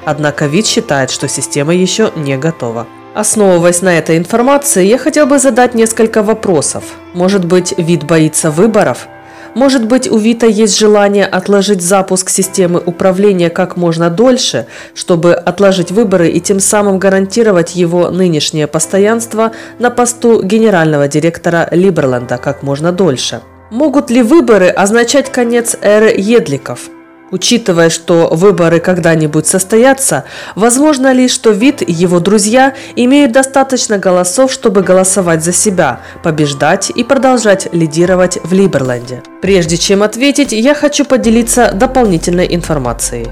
Однако 0.06 0.46
вид 0.46 0.66
считает, 0.66 1.10
что 1.10 1.28
система 1.28 1.74
еще 1.74 2.12
не 2.16 2.38
готова. 2.38 2.86
Основываясь 3.14 3.82
на 3.82 3.98
этой 3.98 4.16
информации, 4.16 4.86
я 4.86 4.96
хотел 4.96 5.26
бы 5.26 5.38
задать 5.38 5.74
несколько 5.74 6.22
вопросов. 6.22 6.84
Может 7.12 7.44
быть, 7.44 7.74
вид 7.76 8.04
боится 8.04 8.50
выборов? 8.50 9.08
Может 9.56 9.86
быть, 9.86 10.06
у 10.06 10.18
Вита 10.18 10.46
есть 10.46 10.78
желание 10.78 11.24
отложить 11.24 11.80
запуск 11.80 12.28
системы 12.28 12.78
управления 12.84 13.48
как 13.48 13.78
можно 13.78 14.10
дольше, 14.10 14.66
чтобы 14.94 15.32
отложить 15.32 15.90
выборы 15.90 16.28
и 16.28 16.40
тем 16.42 16.60
самым 16.60 16.98
гарантировать 16.98 17.74
его 17.74 18.10
нынешнее 18.10 18.66
постоянство 18.66 19.52
на 19.78 19.88
посту 19.88 20.42
генерального 20.42 21.08
директора 21.08 21.68
Либерленда 21.70 22.36
как 22.36 22.62
можно 22.62 22.92
дольше. 22.92 23.40
Могут 23.70 24.10
ли 24.10 24.20
выборы 24.20 24.68
означать 24.68 25.32
конец 25.32 25.74
эры 25.80 26.12
Едликов? 26.14 26.90
Учитывая, 27.32 27.90
что 27.90 28.28
выборы 28.30 28.78
когда-нибудь 28.78 29.48
состоятся, 29.48 30.24
возможно 30.54 31.12
ли, 31.12 31.28
что 31.28 31.50
Вид 31.50 31.82
и 31.82 31.92
его 31.92 32.20
друзья 32.20 32.74
имеют 32.94 33.32
достаточно 33.32 33.98
голосов, 33.98 34.52
чтобы 34.52 34.82
голосовать 34.82 35.42
за 35.42 35.52
себя, 35.52 36.00
побеждать 36.22 36.90
и 36.94 37.02
продолжать 37.02 37.68
лидировать 37.72 38.38
в 38.44 38.52
Либерленде? 38.52 39.22
Прежде 39.42 39.76
чем 39.76 40.04
ответить, 40.04 40.52
я 40.52 40.74
хочу 40.74 41.04
поделиться 41.04 41.72
дополнительной 41.72 42.46
информацией. 42.54 43.26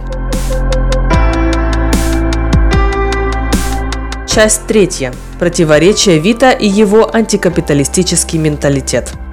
Часть 4.27 4.67
третья. 4.67 5.15
Противоречие 5.39 6.19
Вита 6.19 6.51
и 6.51 6.67
его 6.67 7.15
антикапиталистический 7.15 8.41
менталитет– 8.41 9.13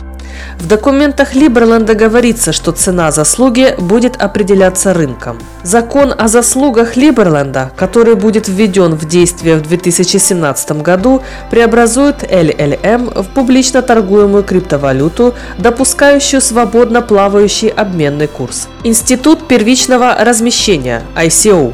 в 0.60 0.68
документах 0.68 1.34
Либерленда 1.34 1.96
говорится, 1.96 2.52
что 2.52 2.72
цена 2.72 3.12
заслуги 3.12 3.76
будет 3.78 4.22
определяться 4.22 4.94
рынком. 4.94 5.40
Закон 5.64 6.14
о 6.18 6.28
заслугах 6.28 6.96
Либерленда, 6.96 7.72
который 7.76 8.16
будет 8.16 8.48
введен 8.48 8.96
в 8.96 9.06
действие 9.06 9.56
в 9.56 9.64
2017 9.64 10.84
году, 10.84 11.22
преобразует 11.50 12.24
LLM 12.24 13.24
в 13.24 13.30
публично 13.34 13.82
торгуемую 13.82 14.44
криптовалюту, 14.44 15.34
допускающую 15.58 16.42
свободно 16.42 17.02
плавающий 17.02 17.70
обменный 17.70 18.28
курс. 18.28 18.68
Институт 18.84 19.48
первичного 19.48 20.16
размещения 20.20 21.02
ICO 21.16 21.74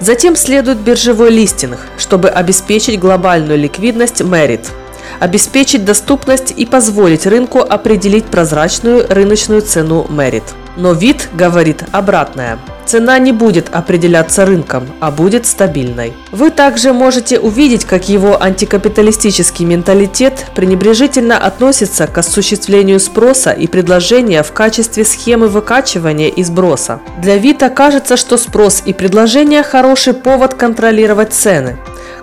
Затем 0.00 0.36
следует 0.36 0.78
биржевой 0.78 1.30
листинг, 1.30 1.78
чтобы 1.96 2.28
обеспечить 2.28 2.98
глобальную 2.98 3.58
ликвидность 3.58 4.20
Merit– 4.20 4.66
обеспечить 5.20 5.84
доступность 5.84 6.52
и 6.56 6.66
позволить 6.66 7.26
рынку 7.26 7.60
определить 7.60 8.26
прозрачную 8.26 9.06
рыночную 9.08 9.62
цену 9.62 10.06
Merit. 10.08 10.44
Но 10.76 10.92
вид 10.92 11.28
говорит 11.34 11.82
обратное. 11.92 12.58
Цена 12.86 13.18
не 13.18 13.32
будет 13.32 13.68
определяться 13.70 14.46
рынком, 14.46 14.86
а 15.00 15.10
будет 15.10 15.44
стабильной. 15.44 16.14
Вы 16.32 16.50
также 16.50 16.94
можете 16.94 17.38
увидеть, 17.38 17.84
как 17.84 18.08
его 18.08 18.42
антикапиталистический 18.42 19.66
менталитет 19.66 20.46
пренебрежительно 20.54 21.36
относится 21.36 22.06
к 22.06 22.16
осуществлению 22.16 22.98
спроса 22.98 23.50
и 23.50 23.66
предложения 23.66 24.42
в 24.42 24.52
качестве 24.52 25.04
схемы 25.04 25.48
выкачивания 25.48 26.28
и 26.28 26.42
сброса. 26.42 27.00
Для 27.20 27.36
Вита 27.36 27.68
кажется, 27.68 28.16
что 28.16 28.38
спрос 28.38 28.82
и 28.86 28.94
предложение– 28.94 29.62
хороший 29.64 30.14
повод 30.14 30.54
контролировать 30.54 31.34
цены. 31.34 31.76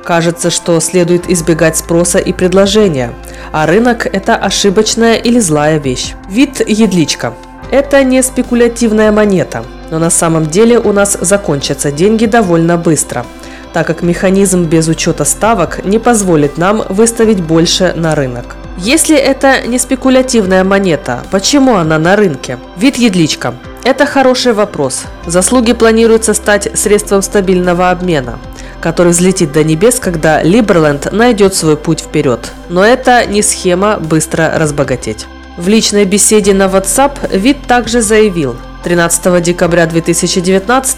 Кажется, 0.06 0.52
что 0.52 0.80
следует 0.82 1.28
избегать 1.28 1.78
спроса 1.78 2.20
и 2.20 2.32
предложения, 2.32 3.12
а 3.52 3.66
рынок– 3.66 4.06
это 4.14 4.36
ошибочная 4.36 5.16
или 5.16 5.40
злая 5.40 5.80
вещь. 5.80 6.14
Вид 6.30 6.62
едличка. 6.66 7.34
Это 7.72 8.04
не 8.04 8.22
спекулятивная 8.22 9.12
монета, 9.12 9.66
но 9.90 9.98
на 9.98 10.12
самом 10.12 10.46
деле 10.46 10.78
у 10.78 10.94
нас 10.94 11.18
закончатся 11.20 11.92
деньги 11.92 12.28
довольно 12.28 12.78
быстро, 12.78 13.26
так 13.74 13.88
как 13.88 14.04
механизм 14.04 14.66
без 14.66 14.88
учета 14.88 15.26
ставок 15.26 15.84
не 15.84 15.98
позволит 15.98 16.60
нам 16.60 16.84
выставить 16.88 17.42
больше 17.42 17.94
на 17.96 18.14
рынок. 18.14 18.56
Если 18.78 19.18
это 19.18 19.66
не 19.66 19.80
спекулятивная 19.80 20.64
монета, 20.64 21.24
почему 21.32 21.78
она 21.78 21.98
на 21.98 22.16
рынке? 22.16 22.60
Вид 22.78 22.98
едличка. 22.98 23.56
Это 23.84 24.06
хороший 24.06 24.54
вопрос. 24.54 25.06
Заслуги 25.26 25.74
планируется 25.74 26.36
стать 26.36 26.70
средством 26.78 27.24
стабильного 27.24 27.90
обмена– 27.90 28.38
который 28.86 29.14
взлетит 29.14 29.52
до 29.52 29.64
небес, 29.64 30.00
когда 30.00 30.44
Либерленд 30.44 31.12
найдет 31.12 31.56
свой 31.56 31.76
путь 31.76 32.02
вперед. 32.02 32.52
Но 32.70 32.86
это 32.86 33.26
не 33.26 33.42
схема 33.42 33.98
быстро 33.98 34.60
разбогатеть. 34.60 35.26
В 35.58 35.68
личной 35.68 36.06
беседе 36.06 36.54
на 36.54 36.66
WhatsApp 36.66 37.36
Вид 37.36 37.58
также 37.68 38.02
заявил, 38.02 38.56
13 38.84 39.42
декабря 39.42 39.88
2019 39.88 40.98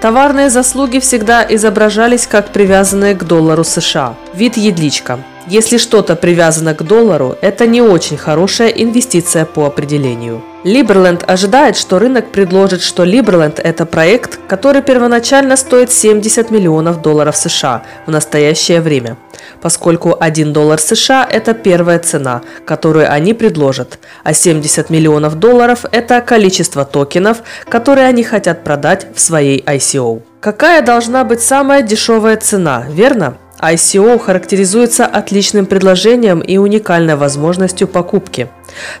товарные 0.00 0.48
заслуги 0.48 1.00
всегда 1.00 1.44
изображались 1.46 2.26
как 2.26 2.48
привязанные 2.48 3.14
к 3.14 3.24
доллару 3.24 3.62
США. 3.62 4.14
Вид 4.32 4.56
едличка. 4.56 5.18
Если 5.50 5.78
что-то 5.78 6.14
привязано 6.14 6.74
к 6.74 6.82
доллару, 6.82 7.36
это 7.40 7.66
не 7.66 7.80
очень 7.80 8.18
хорошая 8.18 8.68
инвестиция 8.68 9.46
по 9.46 9.64
определению. 9.64 10.42
Liberland 10.62 11.24
ожидает, 11.24 11.78
что 11.78 11.98
рынок 11.98 12.32
предложит, 12.32 12.82
что 12.82 13.04
Liberland– 13.04 13.58
это 13.64 13.86
проект, 13.86 14.38
который 14.46 14.82
первоначально 14.82 15.56
стоит 15.56 15.90
70 15.90 16.50
миллионов 16.50 17.00
долларов 17.00 17.34
США 17.34 17.82
в 18.04 18.10
настоящее 18.10 18.82
время, 18.82 19.16
поскольку 19.62 20.14
1 20.20 20.52
доллар 20.52 20.78
США– 20.78 21.26
это 21.30 21.54
первая 21.54 21.98
цена, 21.98 22.42
которую 22.66 23.10
они 23.10 23.32
предложат, 23.32 23.98
а 24.24 24.34
70 24.34 24.90
миллионов 24.90 25.36
долларов– 25.36 25.86
это 25.92 26.20
количество 26.20 26.84
токенов, 26.84 27.38
которые 27.70 28.06
они 28.06 28.22
хотят 28.22 28.64
продать 28.64 29.06
в 29.14 29.20
своей 29.20 29.62
ICO. 29.64 30.20
Какая 30.40 30.82
должна 30.82 31.24
быть 31.24 31.40
самая 31.40 31.80
дешевая 31.82 32.36
цена, 32.36 32.84
верно? 32.90 33.38
ICO 33.60 34.18
характеризуется 34.18 35.04
отличным 35.04 35.66
предложением 35.66 36.40
и 36.40 36.58
уникальной 36.58 37.16
возможностью 37.16 37.88
покупки. 37.88 38.48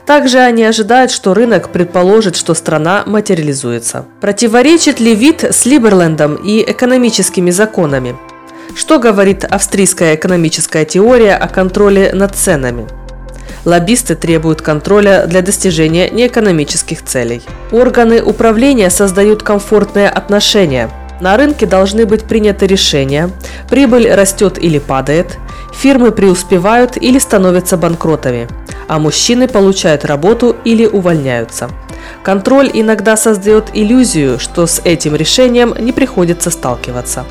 Также 0.04 0.38
они 0.38 0.64
ожидают, 0.64 1.10
что 1.10 1.34
рынок 1.34 1.70
предположит, 1.70 2.36
что 2.36 2.54
страна 2.54 3.04
материализуется. 3.06 4.06
Противоречит 4.20 4.98
ли 5.00 5.14
вид 5.14 5.44
с 5.44 5.64
Либерлендом 5.66 6.34
и 6.34 6.64
экономическими 6.68 7.50
законами? 7.50 8.16
Что 8.74 8.98
говорит 8.98 9.44
австрийская 9.44 10.16
экономическая 10.16 10.84
теория 10.84 11.34
о 11.34 11.48
контроле 11.48 12.12
над 12.12 12.34
ценами? 12.34 12.86
Лоббисты 13.64 14.14
требуют 14.14 14.62
контроля 14.62 15.26
для 15.26 15.42
достижения 15.42 16.10
неэкономических 16.10 17.04
целей. 17.04 17.42
Органы 17.70 18.22
управления 18.22 18.90
создают 18.90 19.42
комфортные 19.42 20.08
отношения– 20.08 20.90
на 21.20 21.36
рынке 21.36 21.66
должны 21.66 22.06
быть 22.06 22.24
приняты 22.24 22.66
решения, 22.66 23.30
прибыль 23.68 24.10
растет 24.12 24.58
или 24.58 24.78
падает, 24.78 25.38
фирмы 25.74 26.12
преуспевают 26.12 26.96
или 26.96 27.18
становятся 27.18 27.76
банкротами, 27.76 28.48
а 28.88 28.98
мужчины 28.98 29.48
получают 29.48 30.04
работу 30.04 30.56
или 30.64 30.86
увольняются. 30.86 31.70
Контроль 32.22 32.70
иногда 32.72 33.16
создает 33.16 33.70
иллюзию, 33.74 34.38
что 34.38 34.66
с 34.66 34.80
этим 34.84 35.14
решением 35.14 35.74
не 35.78 35.92
приходится 35.92 36.50
сталкиваться. 36.50 37.24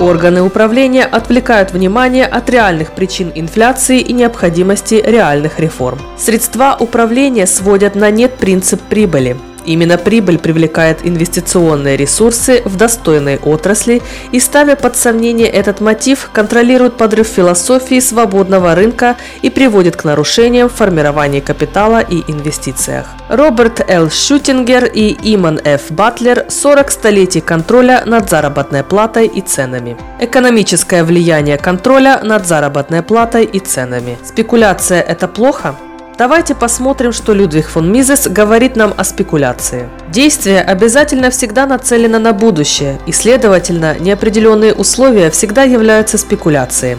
Органы 0.00 0.42
управления 0.42 1.04
отвлекают 1.04 1.72
внимание 1.72 2.24
от 2.24 2.48
реальных 2.48 2.92
причин 2.92 3.32
инфляции 3.34 4.00
и 4.00 4.12
необходимости 4.12 4.94
реальных 4.94 5.58
реформ. 5.58 5.98
Средства 6.16 6.76
управления 6.78 7.48
сводят 7.48 7.96
на 7.96 8.08
нет 8.12 8.36
принцип 8.36 8.80
прибыли. 8.80 9.36
Именно 9.68 9.98
прибыль 9.98 10.38
привлекает 10.38 11.06
инвестиционные 11.06 11.98
ресурсы 11.98 12.62
в 12.64 12.76
достойные 12.76 13.36
отрасли 13.36 14.00
и, 14.32 14.40
ставя 14.40 14.76
под 14.76 14.96
сомнение 14.96 15.46
этот 15.46 15.82
мотив, 15.82 16.30
контролирует 16.32 16.96
подрыв 16.96 17.26
философии 17.26 18.00
свободного 18.00 18.74
рынка 18.74 19.16
и 19.42 19.50
приводит 19.50 19.94
к 19.94 20.04
нарушениям 20.04 20.70
в 20.70 20.72
формировании 20.72 21.40
капитала 21.40 22.00
и 22.00 22.22
инвестициях. 22.32 23.08
Роберт 23.28 23.84
Л. 23.90 24.08
Шутингер 24.08 24.86
и 24.86 25.14
Иман 25.34 25.60
Ф. 25.62 25.90
Батлер 25.90 26.46
«40 26.48 26.90
столетий 26.90 27.42
контроля 27.42 28.04
над 28.06 28.30
заработной 28.30 28.82
платой 28.82 29.26
и 29.26 29.42
ценами». 29.42 29.98
Экономическое 30.18 31.04
влияние 31.04 31.58
контроля 31.58 32.20
над 32.22 32.46
заработной 32.46 33.02
платой 33.02 33.44
и 33.44 33.58
ценами. 33.58 34.16
Спекуляция– 34.24 35.02
это 35.08 35.28
плохо? 35.28 35.74
Давайте 36.18 36.56
посмотрим, 36.56 37.12
что 37.12 37.32
Людвиг 37.32 37.68
фон 37.68 37.92
Мизес 37.92 38.26
говорит 38.26 38.74
нам 38.74 38.92
о 38.96 39.04
спекуляции. 39.04 39.88
Действие 40.08 40.60
обязательно 40.60 41.30
всегда 41.30 41.64
нацелено 41.64 42.18
на 42.18 42.32
будущее, 42.32 42.98
и, 43.06 43.12
следовательно, 43.12 43.96
неопределенные 44.00 44.74
условия 44.74 45.30
всегда 45.30 45.62
являются 45.62 46.18
спекуляцией. 46.18 46.98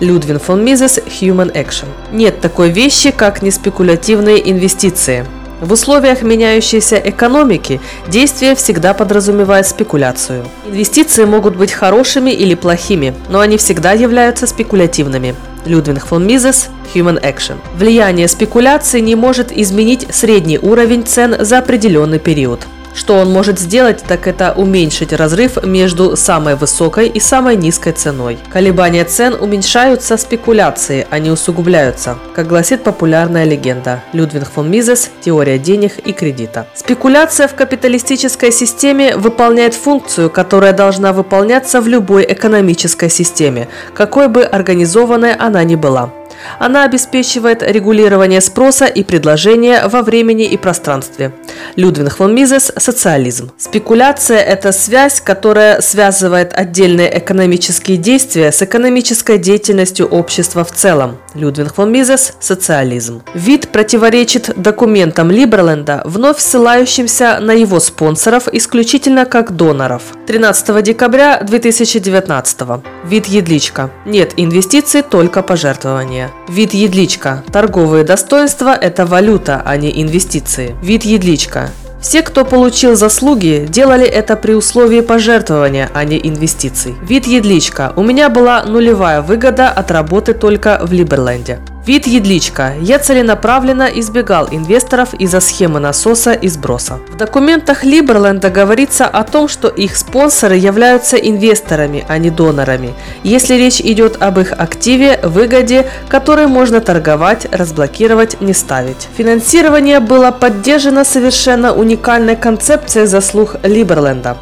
Людвин 0.00 0.38
фон 0.38 0.64
Мизес 0.64 0.96
Human 0.96 1.52
Action. 1.52 1.88
Нет 2.10 2.40
такой 2.40 2.70
вещи, 2.70 3.10
как 3.10 3.42
неспекулятивные 3.42 4.50
инвестиции. 4.50 5.26
В 5.60 5.70
условиях 5.70 6.22
меняющейся 6.22 6.96
экономики 6.96 7.82
действие 8.08 8.54
всегда 8.54 8.94
подразумевает 8.94 9.66
спекуляцию. 9.66 10.46
Инвестиции 10.66 11.26
могут 11.26 11.54
быть 11.54 11.72
хорошими 11.72 12.30
или 12.30 12.54
плохими, 12.54 13.14
но 13.28 13.40
они 13.40 13.58
всегда 13.58 13.92
являются 13.92 14.46
спекулятивными. 14.46 15.34
Людвиг 15.66 16.06
фон 16.06 16.26
Мизес 16.26 16.68
Human 16.94 17.20
Action. 17.22 17.56
Влияние 17.76 18.28
спекуляции 18.28 19.00
не 19.00 19.14
может 19.14 19.50
изменить 19.52 20.06
средний 20.10 20.58
уровень 20.58 21.04
цен 21.04 21.36
за 21.40 21.58
определенный 21.58 22.18
период. 22.18 22.66
Что 22.94 23.16
он 23.16 23.30
может 23.30 23.58
сделать, 23.58 24.02
так 24.06 24.26
это 24.26 24.54
уменьшить 24.56 25.12
разрыв 25.12 25.64
между 25.64 26.16
самой 26.16 26.54
высокой 26.54 27.08
и 27.08 27.20
самой 27.20 27.56
низкой 27.56 27.92
ценой. 27.92 28.38
Колебания 28.52 29.04
цен 29.04 29.34
уменьшаются 29.38 30.16
спекуляцией, 30.16 31.06
а 31.10 31.18
не 31.18 31.30
усугубляются, 31.30 32.18
как 32.34 32.46
гласит 32.46 32.84
популярная 32.84 33.44
легенда 33.44 34.02
Людвиг 34.12 34.48
фон 34.48 34.70
Мизес 34.70 35.10
«Теория 35.20 35.58
денег 35.58 35.98
и 35.98 36.12
кредита». 36.12 36.66
Спекуляция 36.74 37.48
в 37.48 37.54
капиталистической 37.54 38.52
системе 38.52 39.16
выполняет 39.16 39.74
функцию, 39.74 40.30
которая 40.30 40.72
должна 40.72 41.12
выполняться 41.12 41.80
в 41.80 41.88
любой 41.88 42.24
экономической 42.24 43.10
системе, 43.10 43.68
какой 43.94 44.28
бы 44.28 44.44
организованной 44.44 45.34
она 45.34 45.64
ни 45.64 45.74
была. 45.74 46.10
Она 46.58 46.84
обеспечивает 46.84 47.62
регулирование 47.62 48.40
спроса 48.40 48.86
и 48.86 49.02
предложения 49.02 49.86
во 49.86 50.02
времени 50.02 50.46
и 50.46 50.56
пространстве. 50.56 51.32
Людвиг 51.76 52.16
фон 52.16 52.34
Мизес– 52.34 52.72
социализм. 52.76 53.50
Спекуляция– 53.58 54.38
это 54.40 54.72
связь, 54.72 55.20
которая 55.20 55.80
связывает 55.80 56.52
отдельные 56.54 57.18
экономические 57.18 57.96
действия 57.96 58.52
с 58.52 58.62
экономической 58.62 59.38
деятельностью 59.38 60.06
общества 60.06 60.64
в 60.64 60.72
целом. 60.72 61.18
Людвиг 61.34 61.74
фон 61.74 61.92
Мизес– 61.92 62.34
социализм. 62.40 63.22
Вид 63.34 63.68
противоречит 63.68 64.52
документам 64.56 65.30
Либерленда, 65.30 66.02
вновь 66.04 66.38
ссылающимся 66.38 67.38
на 67.40 67.52
его 67.52 67.80
спонсоров 67.80 68.48
исключительно 68.52 69.24
как 69.24 69.52
доноров. 69.56 70.02
13 70.26 70.82
декабря 70.82 71.40
2019. 71.42 72.60
Вид 73.04 73.26
Едличка. 73.26 73.90
Нет 74.04 74.32
инвестиций, 74.36 75.02
только 75.02 75.42
пожертвования. 75.42 76.30
Вид 76.48 76.74
Едличка. 76.74 77.42
Торговые 77.52 78.04
достоинства– 78.04 78.74
это 78.80 79.06
валюта, 79.06 79.62
а 79.64 79.76
не 79.76 80.02
инвестиции. 80.02 80.76
Вид 80.82 81.04
Едличка. 81.04 81.70
Все, 82.00 82.20
кто 82.20 82.44
получил 82.44 82.96
заслуги, 82.96 83.66
делали 83.66 84.04
это 84.04 84.36
при 84.36 84.52
условии 84.52 85.00
пожертвования, 85.00 85.90
а 85.94 86.04
не 86.04 86.18
инвестиций. 86.18 86.94
Вид 87.02 87.26
Едличка. 87.26 87.94
У 87.96 88.02
меня 88.02 88.28
была 88.28 88.62
нулевая 88.64 89.22
выгода 89.22 89.70
от 89.70 89.90
работы 89.90 90.34
только 90.34 90.80
в 90.82 90.92
Либерленде. 90.92 91.60
Вид 91.86 92.06
Едличка. 92.06 92.72
Я 92.80 92.98
целенаправленно 92.98 93.82
избегал 93.82 94.48
инвесторов 94.50 95.12
из-за 95.12 95.40
схемы 95.40 95.80
насоса 95.80 96.32
и 96.32 96.48
сброса. 96.48 96.98
В 97.10 97.16
документах 97.18 97.84
Либерленда 97.84 98.48
говорится 98.48 99.04
о 99.04 99.22
том, 99.22 99.48
что 99.48 99.68
их 99.68 99.94
спонсоры 99.94 100.56
являются 100.56 101.16
инвесторами, 101.16 102.06
а 102.08 102.16
не 102.16 102.30
донорами, 102.30 102.94
если 103.22 103.56
речь 103.56 103.82
идет 103.82 104.22
об 104.22 104.40
их 104.40 104.52
активе, 104.52 105.20
выгоде, 105.22 105.86
которой 106.08 106.46
можно 106.46 106.80
торговать, 106.80 107.46
разблокировать, 107.52 108.40
не 108.40 108.54
ставить. 108.54 109.08
Финансирование 109.18 110.00
было 110.00 110.30
поддержано 110.30 111.04
совершенно 111.04 111.74
уникальной 111.74 112.36
концепцией 112.36 113.04
заслуг 113.04 113.56
Либерленда. 113.62 114.38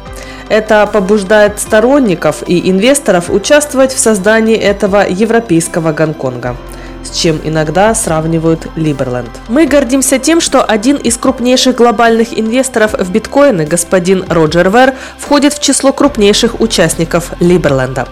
Это 0.47 0.85
побуждает 0.87 1.59
сторонников 1.59 2.43
и 2.47 2.69
инвесторов 2.69 3.29
участвовать 3.29 3.91
в 3.91 3.99
создании 3.99 4.55
этого 4.55 5.05
европейского 5.05 5.91
Гонконга 5.91 6.55
с 7.07 7.11
чем 7.11 7.39
иногда 7.43 7.93
сравнивают 7.95 8.67
Либерленд. 8.75 9.29
Мы 9.47 9.65
гордимся 9.65 10.19
тем, 10.19 10.41
что 10.41 10.63
один 10.63 10.97
из 10.97 11.17
крупнейших 11.17 11.75
глобальных 11.75 12.37
инвесторов 12.37 12.93
в 12.93 13.11
биткоины, 13.11 13.65
господин 13.65 14.25
Роджер 14.27 14.69
Вер, 14.69 14.93
входит 15.17 15.53
в 15.53 15.61
число 15.61 15.91
крупнейших 15.91 16.59
участников 16.59 17.33
Либерленда. 17.39 18.07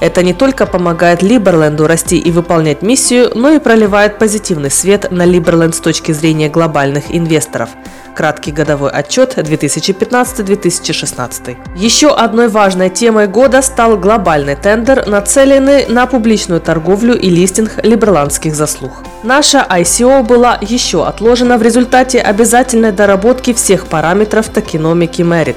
Это 0.00 0.22
не 0.22 0.34
только 0.34 0.66
помогает 0.66 1.22
Либерленду 1.22 1.86
расти 1.86 2.18
и 2.18 2.30
выполнять 2.30 2.82
миссию, 2.82 3.30
но 3.34 3.50
и 3.50 3.58
проливает 3.58 4.18
позитивный 4.18 4.70
свет 4.70 5.10
на 5.10 5.24
Либерленд 5.24 5.74
с 5.74 5.80
точки 5.80 6.12
зрения 6.12 6.48
глобальных 6.48 7.14
инвесторов– 7.14 7.70
Краткий 8.14 8.52
годовой 8.52 8.90
отчет 8.90 9.38
2015-2016. 9.38 11.56
Еще 11.76 12.14
одной 12.14 12.48
важной 12.48 12.90
темой 12.90 13.26
года 13.26 13.62
стал 13.62 13.96
глобальный 13.96 14.54
тендер, 14.54 15.06
нацеленный 15.06 15.86
на 15.86 16.04
публичную 16.06 16.60
торговлю 16.60 17.18
и 17.18 17.30
листинг 17.30 17.82
либерландских 17.82 18.54
заслуг. 18.54 18.92
Наша 19.22 19.66
ICO 19.68 20.22
была 20.22 20.58
еще 20.60 21.06
отложена 21.06 21.56
в 21.56 21.62
результате 21.62 22.20
обязательной 22.20 22.92
доработки 22.92 23.54
всех 23.54 23.86
параметров 23.86 24.50
токеномики 24.50 25.22
Merit 25.22 25.56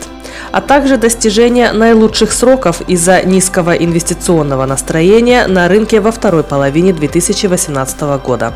а 0.55 0.61
также 0.61 0.95
достижения 0.95 1.73
наилучших 1.73 2.31
сроков 2.31 2.79
из-за 2.87 3.21
низкого 3.23 3.71
инвестиционного 3.71 4.65
настроения 4.65 5.47
на 5.47 5.67
рынке 5.67 5.99
во 5.99 6.11
второй 6.13 6.43
половине 6.43 6.93
2018 6.93 8.01
года. 8.23 8.53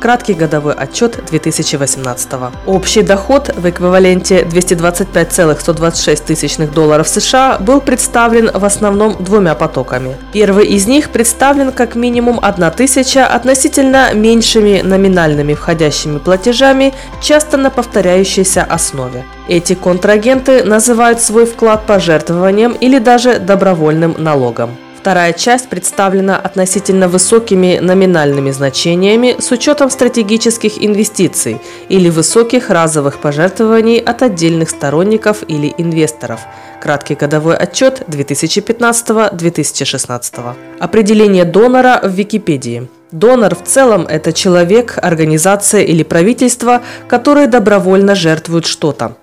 Краткий 0.00 0.32
годовой 0.32 0.72
отчет 0.72 1.22
2018. 1.26 2.28
Общий 2.66 3.02
доход 3.02 3.54
в 3.54 3.68
эквиваленте 3.68 4.44
225,126 4.44 6.24
тысячных 6.24 6.72
долларов 6.72 7.06
США 7.06 7.58
был 7.58 7.82
представлен 7.82 8.50
в 8.50 8.64
основном 8.64 9.22
двумя 9.22 9.54
потоками. 9.54 10.16
Первый 10.32 10.66
из 10.68 10.86
них 10.86 11.10
представлен 11.10 11.70
как 11.70 11.96
минимум 11.96 12.40
1 12.40 12.70
тысяча 12.70 13.26
относительно 13.26 14.14
меньшими 14.14 14.80
номинальными 14.80 15.52
входящими 15.52 16.16
платежами, 16.16 16.94
часто 17.20 17.58
на 17.58 17.68
повторяющейся 17.68 18.62
основе. 18.62 19.26
Эти 19.48 19.74
контрагенты 19.74 20.64
называют 20.64 21.20
свой 21.20 21.44
вклад 21.44 21.84
пожертвованием 21.86 22.72
или 22.72 22.98
даже 22.98 23.38
добровольным 23.38 24.14
налогом. 24.16 24.78
Вторая 25.00 25.32
часть 25.32 25.68
представлена 25.70 26.36
относительно 26.36 27.08
высокими 27.08 27.78
номинальными 27.78 28.50
значениями 28.50 29.36
с 29.38 29.50
учетом 29.50 29.88
стратегических 29.88 30.84
инвестиций 30.84 31.58
или 31.88 32.10
высоких 32.10 32.68
разовых 32.68 33.18
пожертвований 33.18 33.96
от 33.96 34.20
отдельных 34.20 34.68
сторонников 34.68 35.42
или 35.48 35.72
инвесторов. 35.78 36.40
Краткий 36.82 37.14
годовой 37.14 37.56
отчет 37.56 38.02
2015-2016. 38.08 40.54
Определение 40.78 41.46
донора 41.46 42.00
в 42.02 42.10
Википедии. 42.10 42.86
Донор 43.10 43.54
в 43.54 43.64
целом– 43.64 44.06
это 44.08 44.34
человек, 44.34 44.98
организация 45.00 45.80
или 45.80 46.02
правительство, 46.02 46.82
которые 47.08 47.46
добровольно 47.46 48.14
жертвуют 48.14 48.66
что-то. 48.66 49.16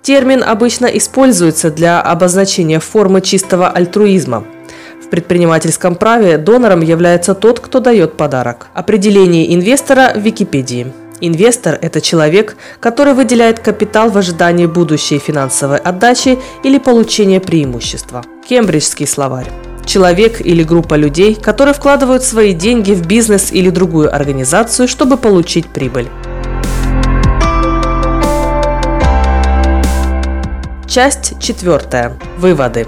Термин 0.00 0.42
обычно 0.42 0.86
используется 0.86 1.70
для 1.70 2.00
обозначения 2.00 2.80
формы 2.80 3.20
чистого 3.20 3.68
альтруизма– 3.68 4.46
в 5.04 5.08
предпринимательском 5.08 5.94
праве 5.94 6.38
донором 6.38 6.80
является 6.80 7.34
тот, 7.34 7.60
кто 7.60 7.80
дает 7.80 8.16
подарок. 8.16 8.68
Определение 8.74 9.54
инвестора 9.54 10.12
в 10.14 10.18
Википедии. 10.18 10.92
Инвестор– 11.20 11.78
это 11.82 12.00
человек, 12.00 12.56
который 12.78 13.12
выделяет 13.12 13.58
капитал 13.58 14.10
в 14.10 14.18
ожидании 14.18 14.66
будущей 14.66 15.18
финансовой 15.18 15.78
отдачи 15.78 16.38
или 16.62 16.78
получения 16.78 17.40
преимущества. 17.40 18.24
Кембриджский 18.48 19.06
словарь. 19.06 19.50
Человек 19.84 20.40
или 20.40 20.62
группа 20.62 20.94
людей, 20.94 21.34
которые 21.34 21.74
вкладывают 21.74 22.22
свои 22.22 22.52
деньги 22.52 22.92
в 22.92 23.06
бизнес 23.06 23.50
или 23.50 23.70
другую 23.70 24.14
организацию, 24.14 24.86
чтобы 24.86 25.16
получить 25.16 25.66
прибыль. 25.66 26.08
Часть 30.86 31.40
четвертая. 31.40 32.18
Выводы. 32.38 32.86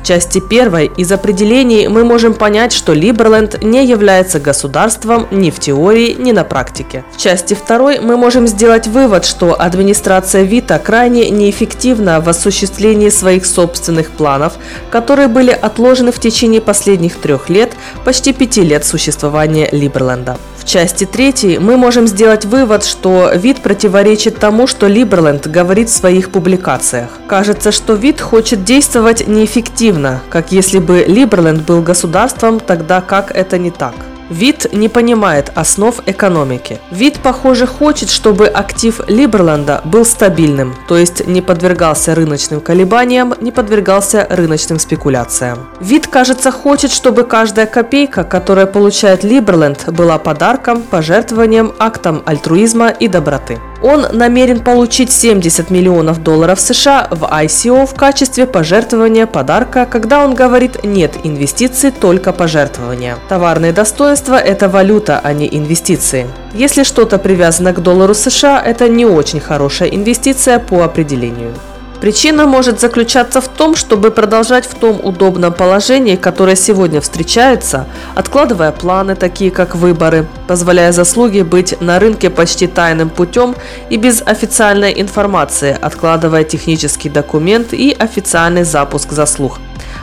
В 0.00 0.02
части 0.02 0.40
первой 0.40 0.90
из 0.96 1.12
определений 1.12 1.86
мы 1.86 2.04
можем 2.04 2.32
понять, 2.32 2.72
что 2.72 2.94
Либерленд 2.94 3.62
не 3.62 3.84
является 3.84 4.40
государством 4.40 5.28
ни 5.30 5.50
в 5.50 5.60
теории, 5.60 6.16
ни 6.18 6.32
на 6.32 6.42
практике. 6.42 7.04
В 7.14 7.18
части 7.18 7.52
второй 7.52 8.00
мы 8.00 8.16
можем 8.16 8.46
сделать 8.46 8.86
вывод, 8.86 9.26
что 9.26 9.60
администрация 9.60 10.44
Вита 10.44 10.78
крайне 10.78 11.28
неэффективна 11.28 12.22
в 12.22 12.30
осуществлении 12.30 13.10
своих 13.10 13.44
собственных 13.44 14.10
планов, 14.10 14.54
которые 14.90 15.28
были 15.28 15.50
отложены 15.50 16.12
в 16.12 16.18
течение 16.18 16.62
последних 16.62 17.16
трех 17.16 17.50
лет, 17.50 17.72
почти 18.02 18.32
пяти 18.32 18.62
лет 18.62 18.86
существования 18.86 19.68
Либерленда. 19.70 20.38
В 20.56 20.66
части 20.66 21.04
третьей 21.06 21.58
мы 21.58 21.76
можем 21.76 22.06
сделать 22.06 22.44
вывод, 22.44 22.84
что 22.84 23.30
вид 23.34 23.60
противоречит 23.60 24.38
тому, 24.38 24.66
что 24.66 24.86
Либерленд 24.86 25.46
говорит 25.46 25.88
в 25.88 25.96
своих 25.96 26.30
публикациях. 26.30 27.08
Кажется, 27.26 27.72
что 27.72 27.94
вид 27.94 28.20
хочет 28.20 28.62
действовать 28.62 29.26
неэффективно, 29.26 29.89
как 30.30 30.52
если 30.52 30.78
бы 30.78 31.04
Либерленд 31.06 31.62
был 31.62 31.82
государством, 31.82 32.60
тогда 32.60 33.00
как 33.00 33.30
это 33.30 33.58
не 33.58 33.70
так. 33.70 33.94
Вид 34.30 34.72
не 34.72 34.88
понимает 34.88 35.50
основ 35.56 36.00
экономики. 36.06 36.78
Вид, 36.92 37.18
похоже, 37.18 37.66
хочет, 37.66 38.10
чтобы 38.10 38.46
актив 38.46 39.00
Либерленда 39.08 39.80
был 39.84 40.04
стабильным, 40.04 40.76
то 40.86 40.96
есть 40.96 41.26
не 41.26 41.42
подвергался 41.42 42.14
рыночным 42.14 42.60
колебаниям, 42.60 43.34
не 43.40 43.50
подвергался 43.50 44.28
рыночным 44.30 44.78
спекуляциям. 44.78 45.66
Вид, 45.80 46.06
кажется, 46.06 46.52
хочет, 46.52 46.92
чтобы 46.92 47.24
каждая 47.24 47.66
копейка, 47.66 48.22
которая 48.22 48.66
получает 48.66 49.24
Либерленд, 49.24 49.88
была 49.88 50.18
подарком, 50.18 50.82
пожертвованием, 50.82 51.72
актом 51.80 52.22
альтруизма 52.24 52.88
и 52.88 53.08
доброты. 53.08 53.58
Он 53.82 54.06
намерен 54.12 54.60
получить 54.60 55.10
70 55.10 55.70
миллионов 55.70 56.22
долларов 56.22 56.60
США 56.60 57.08
в 57.10 57.24
ICO 57.24 57.86
в 57.86 57.94
качестве 57.94 58.46
пожертвования 58.46 59.26
подарка, 59.26 59.86
когда 59.86 60.22
он 60.22 60.34
говорит 60.34 60.84
«нет 60.84 61.16
инвестиций, 61.24 61.90
только 61.90 62.32
пожертвования». 62.32 63.16
Товарные 63.28 63.72
достоинства– 63.72 64.19
это 64.28 64.68
валюта, 64.68 65.20
а 65.22 65.32
не 65.32 65.46
инвестиции. 65.46 66.26
Если 66.54 66.82
что-то 66.84 67.18
привязано 67.18 67.72
к 67.72 67.80
доллару 67.80 68.14
США, 68.14 68.60
это 68.60 68.88
не 68.88 69.06
очень 69.06 69.40
хорошая 69.40 69.88
инвестиция 69.88 70.58
по 70.58 70.82
определению. 70.84 71.54
Причина 72.00 72.46
может 72.46 72.80
заключаться 72.80 73.42
в 73.42 73.48
том, 73.48 73.76
чтобы 73.76 74.10
продолжать 74.10 74.64
в 74.64 74.74
том 74.74 74.98
удобном 75.02 75.52
положении, 75.52 76.16
которое 76.16 76.56
сегодня 76.56 77.02
встречается, 77.02 77.86
откладывая 78.14 78.72
планы, 78.72 79.16
такие 79.16 79.50
как 79.50 79.74
выборы, 79.74 80.26
позволяя 80.46 80.92
заслуге 80.92 81.44
быть 81.44 81.78
на 81.80 81.98
рынке 81.98 82.30
почти 82.30 82.66
тайным 82.66 83.10
путем 83.10 83.54
и 83.90 83.98
без 83.98 84.22
официальной 84.22 84.98
информации, 84.98 85.76
откладывая 85.78 86.44
технический 86.44 87.10
документ 87.10 87.74
и 87.74 87.94
официальный 87.98 88.64
запуск 88.64 89.12
заслуг 89.12 89.58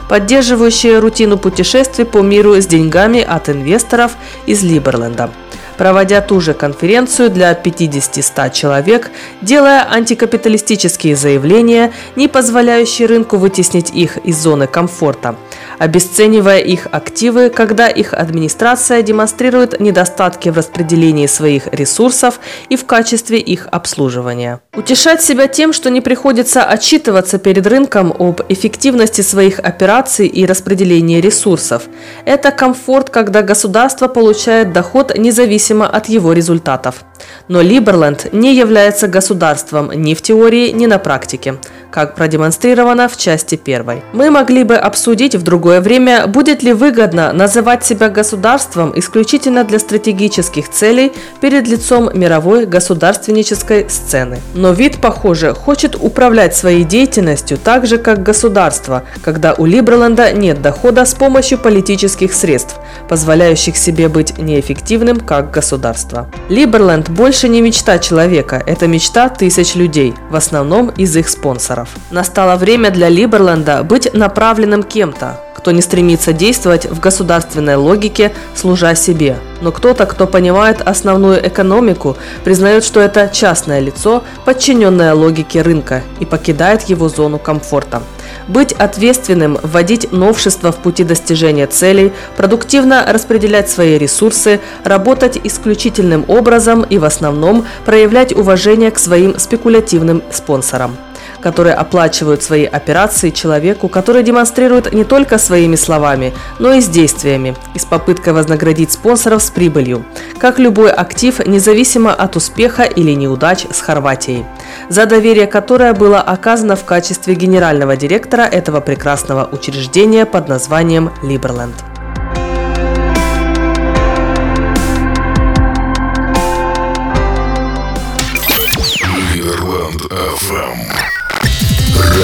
поддерживающие 0.08 0.98
рутину 0.98 1.38
путешествий 1.38 2.04
по 2.04 2.20
миру 2.20 2.54
с 2.54 2.66
деньгами 2.66 3.20
от 3.20 3.48
инвесторов 3.48 4.12
из 4.46 4.62
Либерленда. 4.62 5.30
Проводя 5.76 6.20
ту 6.20 6.40
же 6.40 6.54
конференцию 6.54 7.30
для 7.30 7.52
50-100 7.52 8.52
человек, 8.52 9.12
делая 9.40 9.86
антикапиталистические 9.88 11.14
заявления, 11.14 11.92
не 12.16 12.26
позволяющие 12.26 13.06
рынку 13.06 13.36
вытеснить 13.36 13.90
их 13.90 14.16
из 14.18 14.36
зоны 14.38 14.66
комфорта, 14.66 15.36
обесценивая 15.78 16.58
их 16.58 16.86
активы, 16.90 17.50
когда 17.50 17.88
их 17.88 18.14
администрация 18.14 19.02
демонстрирует 19.02 19.80
недостатки 19.80 20.48
в 20.48 20.56
распределении 20.56 21.26
своих 21.26 21.66
ресурсов 21.72 22.40
и 22.68 22.76
в 22.76 22.84
качестве 22.86 23.38
их 23.38 23.68
обслуживания. 23.70 24.60
Утешать 24.76 25.22
себя 25.22 25.46
тем, 25.46 25.72
что 25.72 25.90
не 25.90 26.00
приходится 26.00 26.64
отчитываться 26.64 27.38
перед 27.38 27.66
рынком 27.66 28.14
об 28.18 28.40
эффективности 28.48 29.22
своих 29.22 29.58
операций 29.58 30.26
и 30.26 30.46
распределении 30.46 31.20
ресурсов– 31.20 31.84
это 32.24 32.50
комфорт, 32.50 33.10
когда 33.10 33.42
государство 33.42 34.08
получает 34.08 34.72
доход 34.72 35.16
независимо 35.16 35.48
зависимо 35.58 35.86
от 35.86 36.08
его 36.08 36.32
результатов. 36.32 37.04
Но 37.48 37.62
Либерленд 37.62 38.32
не 38.32 38.54
является 38.54 39.08
государством 39.08 39.90
ни 39.92 40.14
в 40.14 40.20
теории, 40.22 40.70
ни 40.72 40.86
на 40.86 40.98
практике, 40.98 41.54
как 41.90 42.14
продемонстрировано 42.14 43.08
в 43.08 43.16
части 43.16 43.56
первой. 43.56 44.02
Мы 44.12 44.30
могли 44.30 44.64
бы 44.64 44.76
обсудить 44.76 45.34
в 45.34 45.42
другое 45.42 45.80
время, 45.80 46.26
будет 46.26 46.62
ли 46.62 46.72
выгодно 46.72 47.32
называть 47.32 47.84
себя 47.84 48.08
государством 48.08 48.92
исключительно 48.96 49.64
для 49.64 49.78
стратегических 49.78 50.68
целей 50.68 51.12
перед 51.40 51.66
лицом 51.66 52.10
мировой 52.14 52.66
государственнической 52.66 53.88
сцены. 53.88 54.40
Но 54.54 54.72
вид, 54.72 55.00
похоже, 55.00 55.54
хочет 55.54 55.96
управлять 55.98 56.54
своей 56.54 56.84
деятельностью 56.84 57.58
так 57.58 57.86
же, 57.86 57.98
как 57.98 58.22
государство, 58.22 59.04
когда 59.22 59.54
у 59.54 59.64
Либерленда 59.64 60.32
нет 60.32 60.60
дохода 60.62 61.04
с 61.04 61.14
помощью 61.14 61.58
политических 61.58 62.32
средств, 62.34 62.76
позволяющих 63.08 63.76
себе 63.76 64.08
быть 64.08 64.38
неэффективным 64.38 65.20
как 65.20 65.50
государство. 65.50 66.28
Либерленд 66.48 67.08
больше 67.08 67.48
не 67.48 67.60
мечта 67.60 67.98
человека, 67.98 68.62
это 68.66 68.86
мечта 68.86 69.28
тысяч 69.28 69.74
людей, 69.74 70.14
в 70.30 70.36
основном 70.36 70.88
из 70.90 71.16
их 71.16 71.28
спонсоров. 71.28 71.77
Настало 72.10 72.56
время 72.56 72.90
для 72.90 73.08
Либерленда 73.08 73.82
быть 73.82 74.12
направленным 74.14 74.82
кем-то, 74.82 75.40
кто 75.58 75.72
не 75.72 75.82
стремится 75.82 76.32
действовать 76.32 76.86
в 76.86 77.00
государственной 77.00 77.74
логике, 77.74 78.32
служа 78.54 78.94
себе. 78.94 79.36
Но 79.60 79.72
кто-то, 79.72 80.06
кто 80.06 80.28
понимает 80.28 80.80
основную 80.80 81.46
экономику, 81.46 82.16
признает, 82.44 82.84
что 82.84 83.00
это 83.00 83.28
частное 83.28 83.80
лицо, 83.80 84.22
подчиненное 84.44 85.14
логике 85.14 85.62
рынка, 85.62 86.02
и 86.20 86.24
покидает 86.24 86.82
его 86.82 87.08
зону 87.08 87.38
комфорта. 87.38 88.02
Быть 88.46 88.72
ответственным, 88.72 89.58
вводить 89.62 90.12
новшества 90.12 90.70
в 90.70 90.76
пути 90.76 91.02
достижения 91.02 91.66
целей, 91.66 92.12
продуктивно 92.36 93.04
распределять 93.06 93.68
свои 93.68 93.98
ресурсы, 93.98 94.60
работать 94.84 95.40
исключительным 95.42 96.24
образом 96.28 96.82
и 96.82 96.98
в 96.98 97.04
основном 97.04 97.66
проявлять 97.84 98.32
уважение 98.32 98.92
к 98.92 98.98
своим 98.98 99.38
спекулятивным 99.38 100.22
спонсорам 100.30 100.96
которые 101.40 101.74
оплачивают 101.74 102.42
свои 102.42 102.64
операции 102.64 103.30
человеку, 103.30 103.88
который 103.88 104.22
демонстрирует 104.22 104.92
не 104.92 105.04
только 105.04 105.38
своими 105.38 105.76
словами, 105.76 106.32
но 106.58 106.72
и 106.72 106.80
с 106.80 106.88
действиями, 106.88 107.54
и 107.74 107.78
с 107.78 107.84
попыткой 107.84 108.32
вознаградить 108.32 108.92
спонсоров 108.92 109.42
с 109.42 109.50
прибылью, 109.50 110.04
как 110.38 110.58
любой 110.58 110.90
актив, 110.90 111.46
независимо 111.46 112.12
от 112.12 112.36
успеха 112.36 112.82
или 112.82 113.12
неудач 113.12 113.66
с 113.70 113.80
Хорватией, 113.80 114.44
за 114.88 115.06
доверие 115.06 115.46
которое 115.46 115.92
было 115.92 116.20
оказано 116.20 116.76
в 116.76 116.84
качестве 116.84 117.34
генерального 117.34 117.96
директора 117.96 118.42
этого 118.42 118.80
прекрасного 118.80 119.48
учреждения 119.50 120.26
под 120.26 120.48
названием 120.48 121.10
Либерленд. 121.22 121.97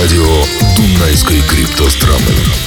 Радио 0.05 0.45
Дунайской 0.77 1.41
криптостраны. 1.41 2.64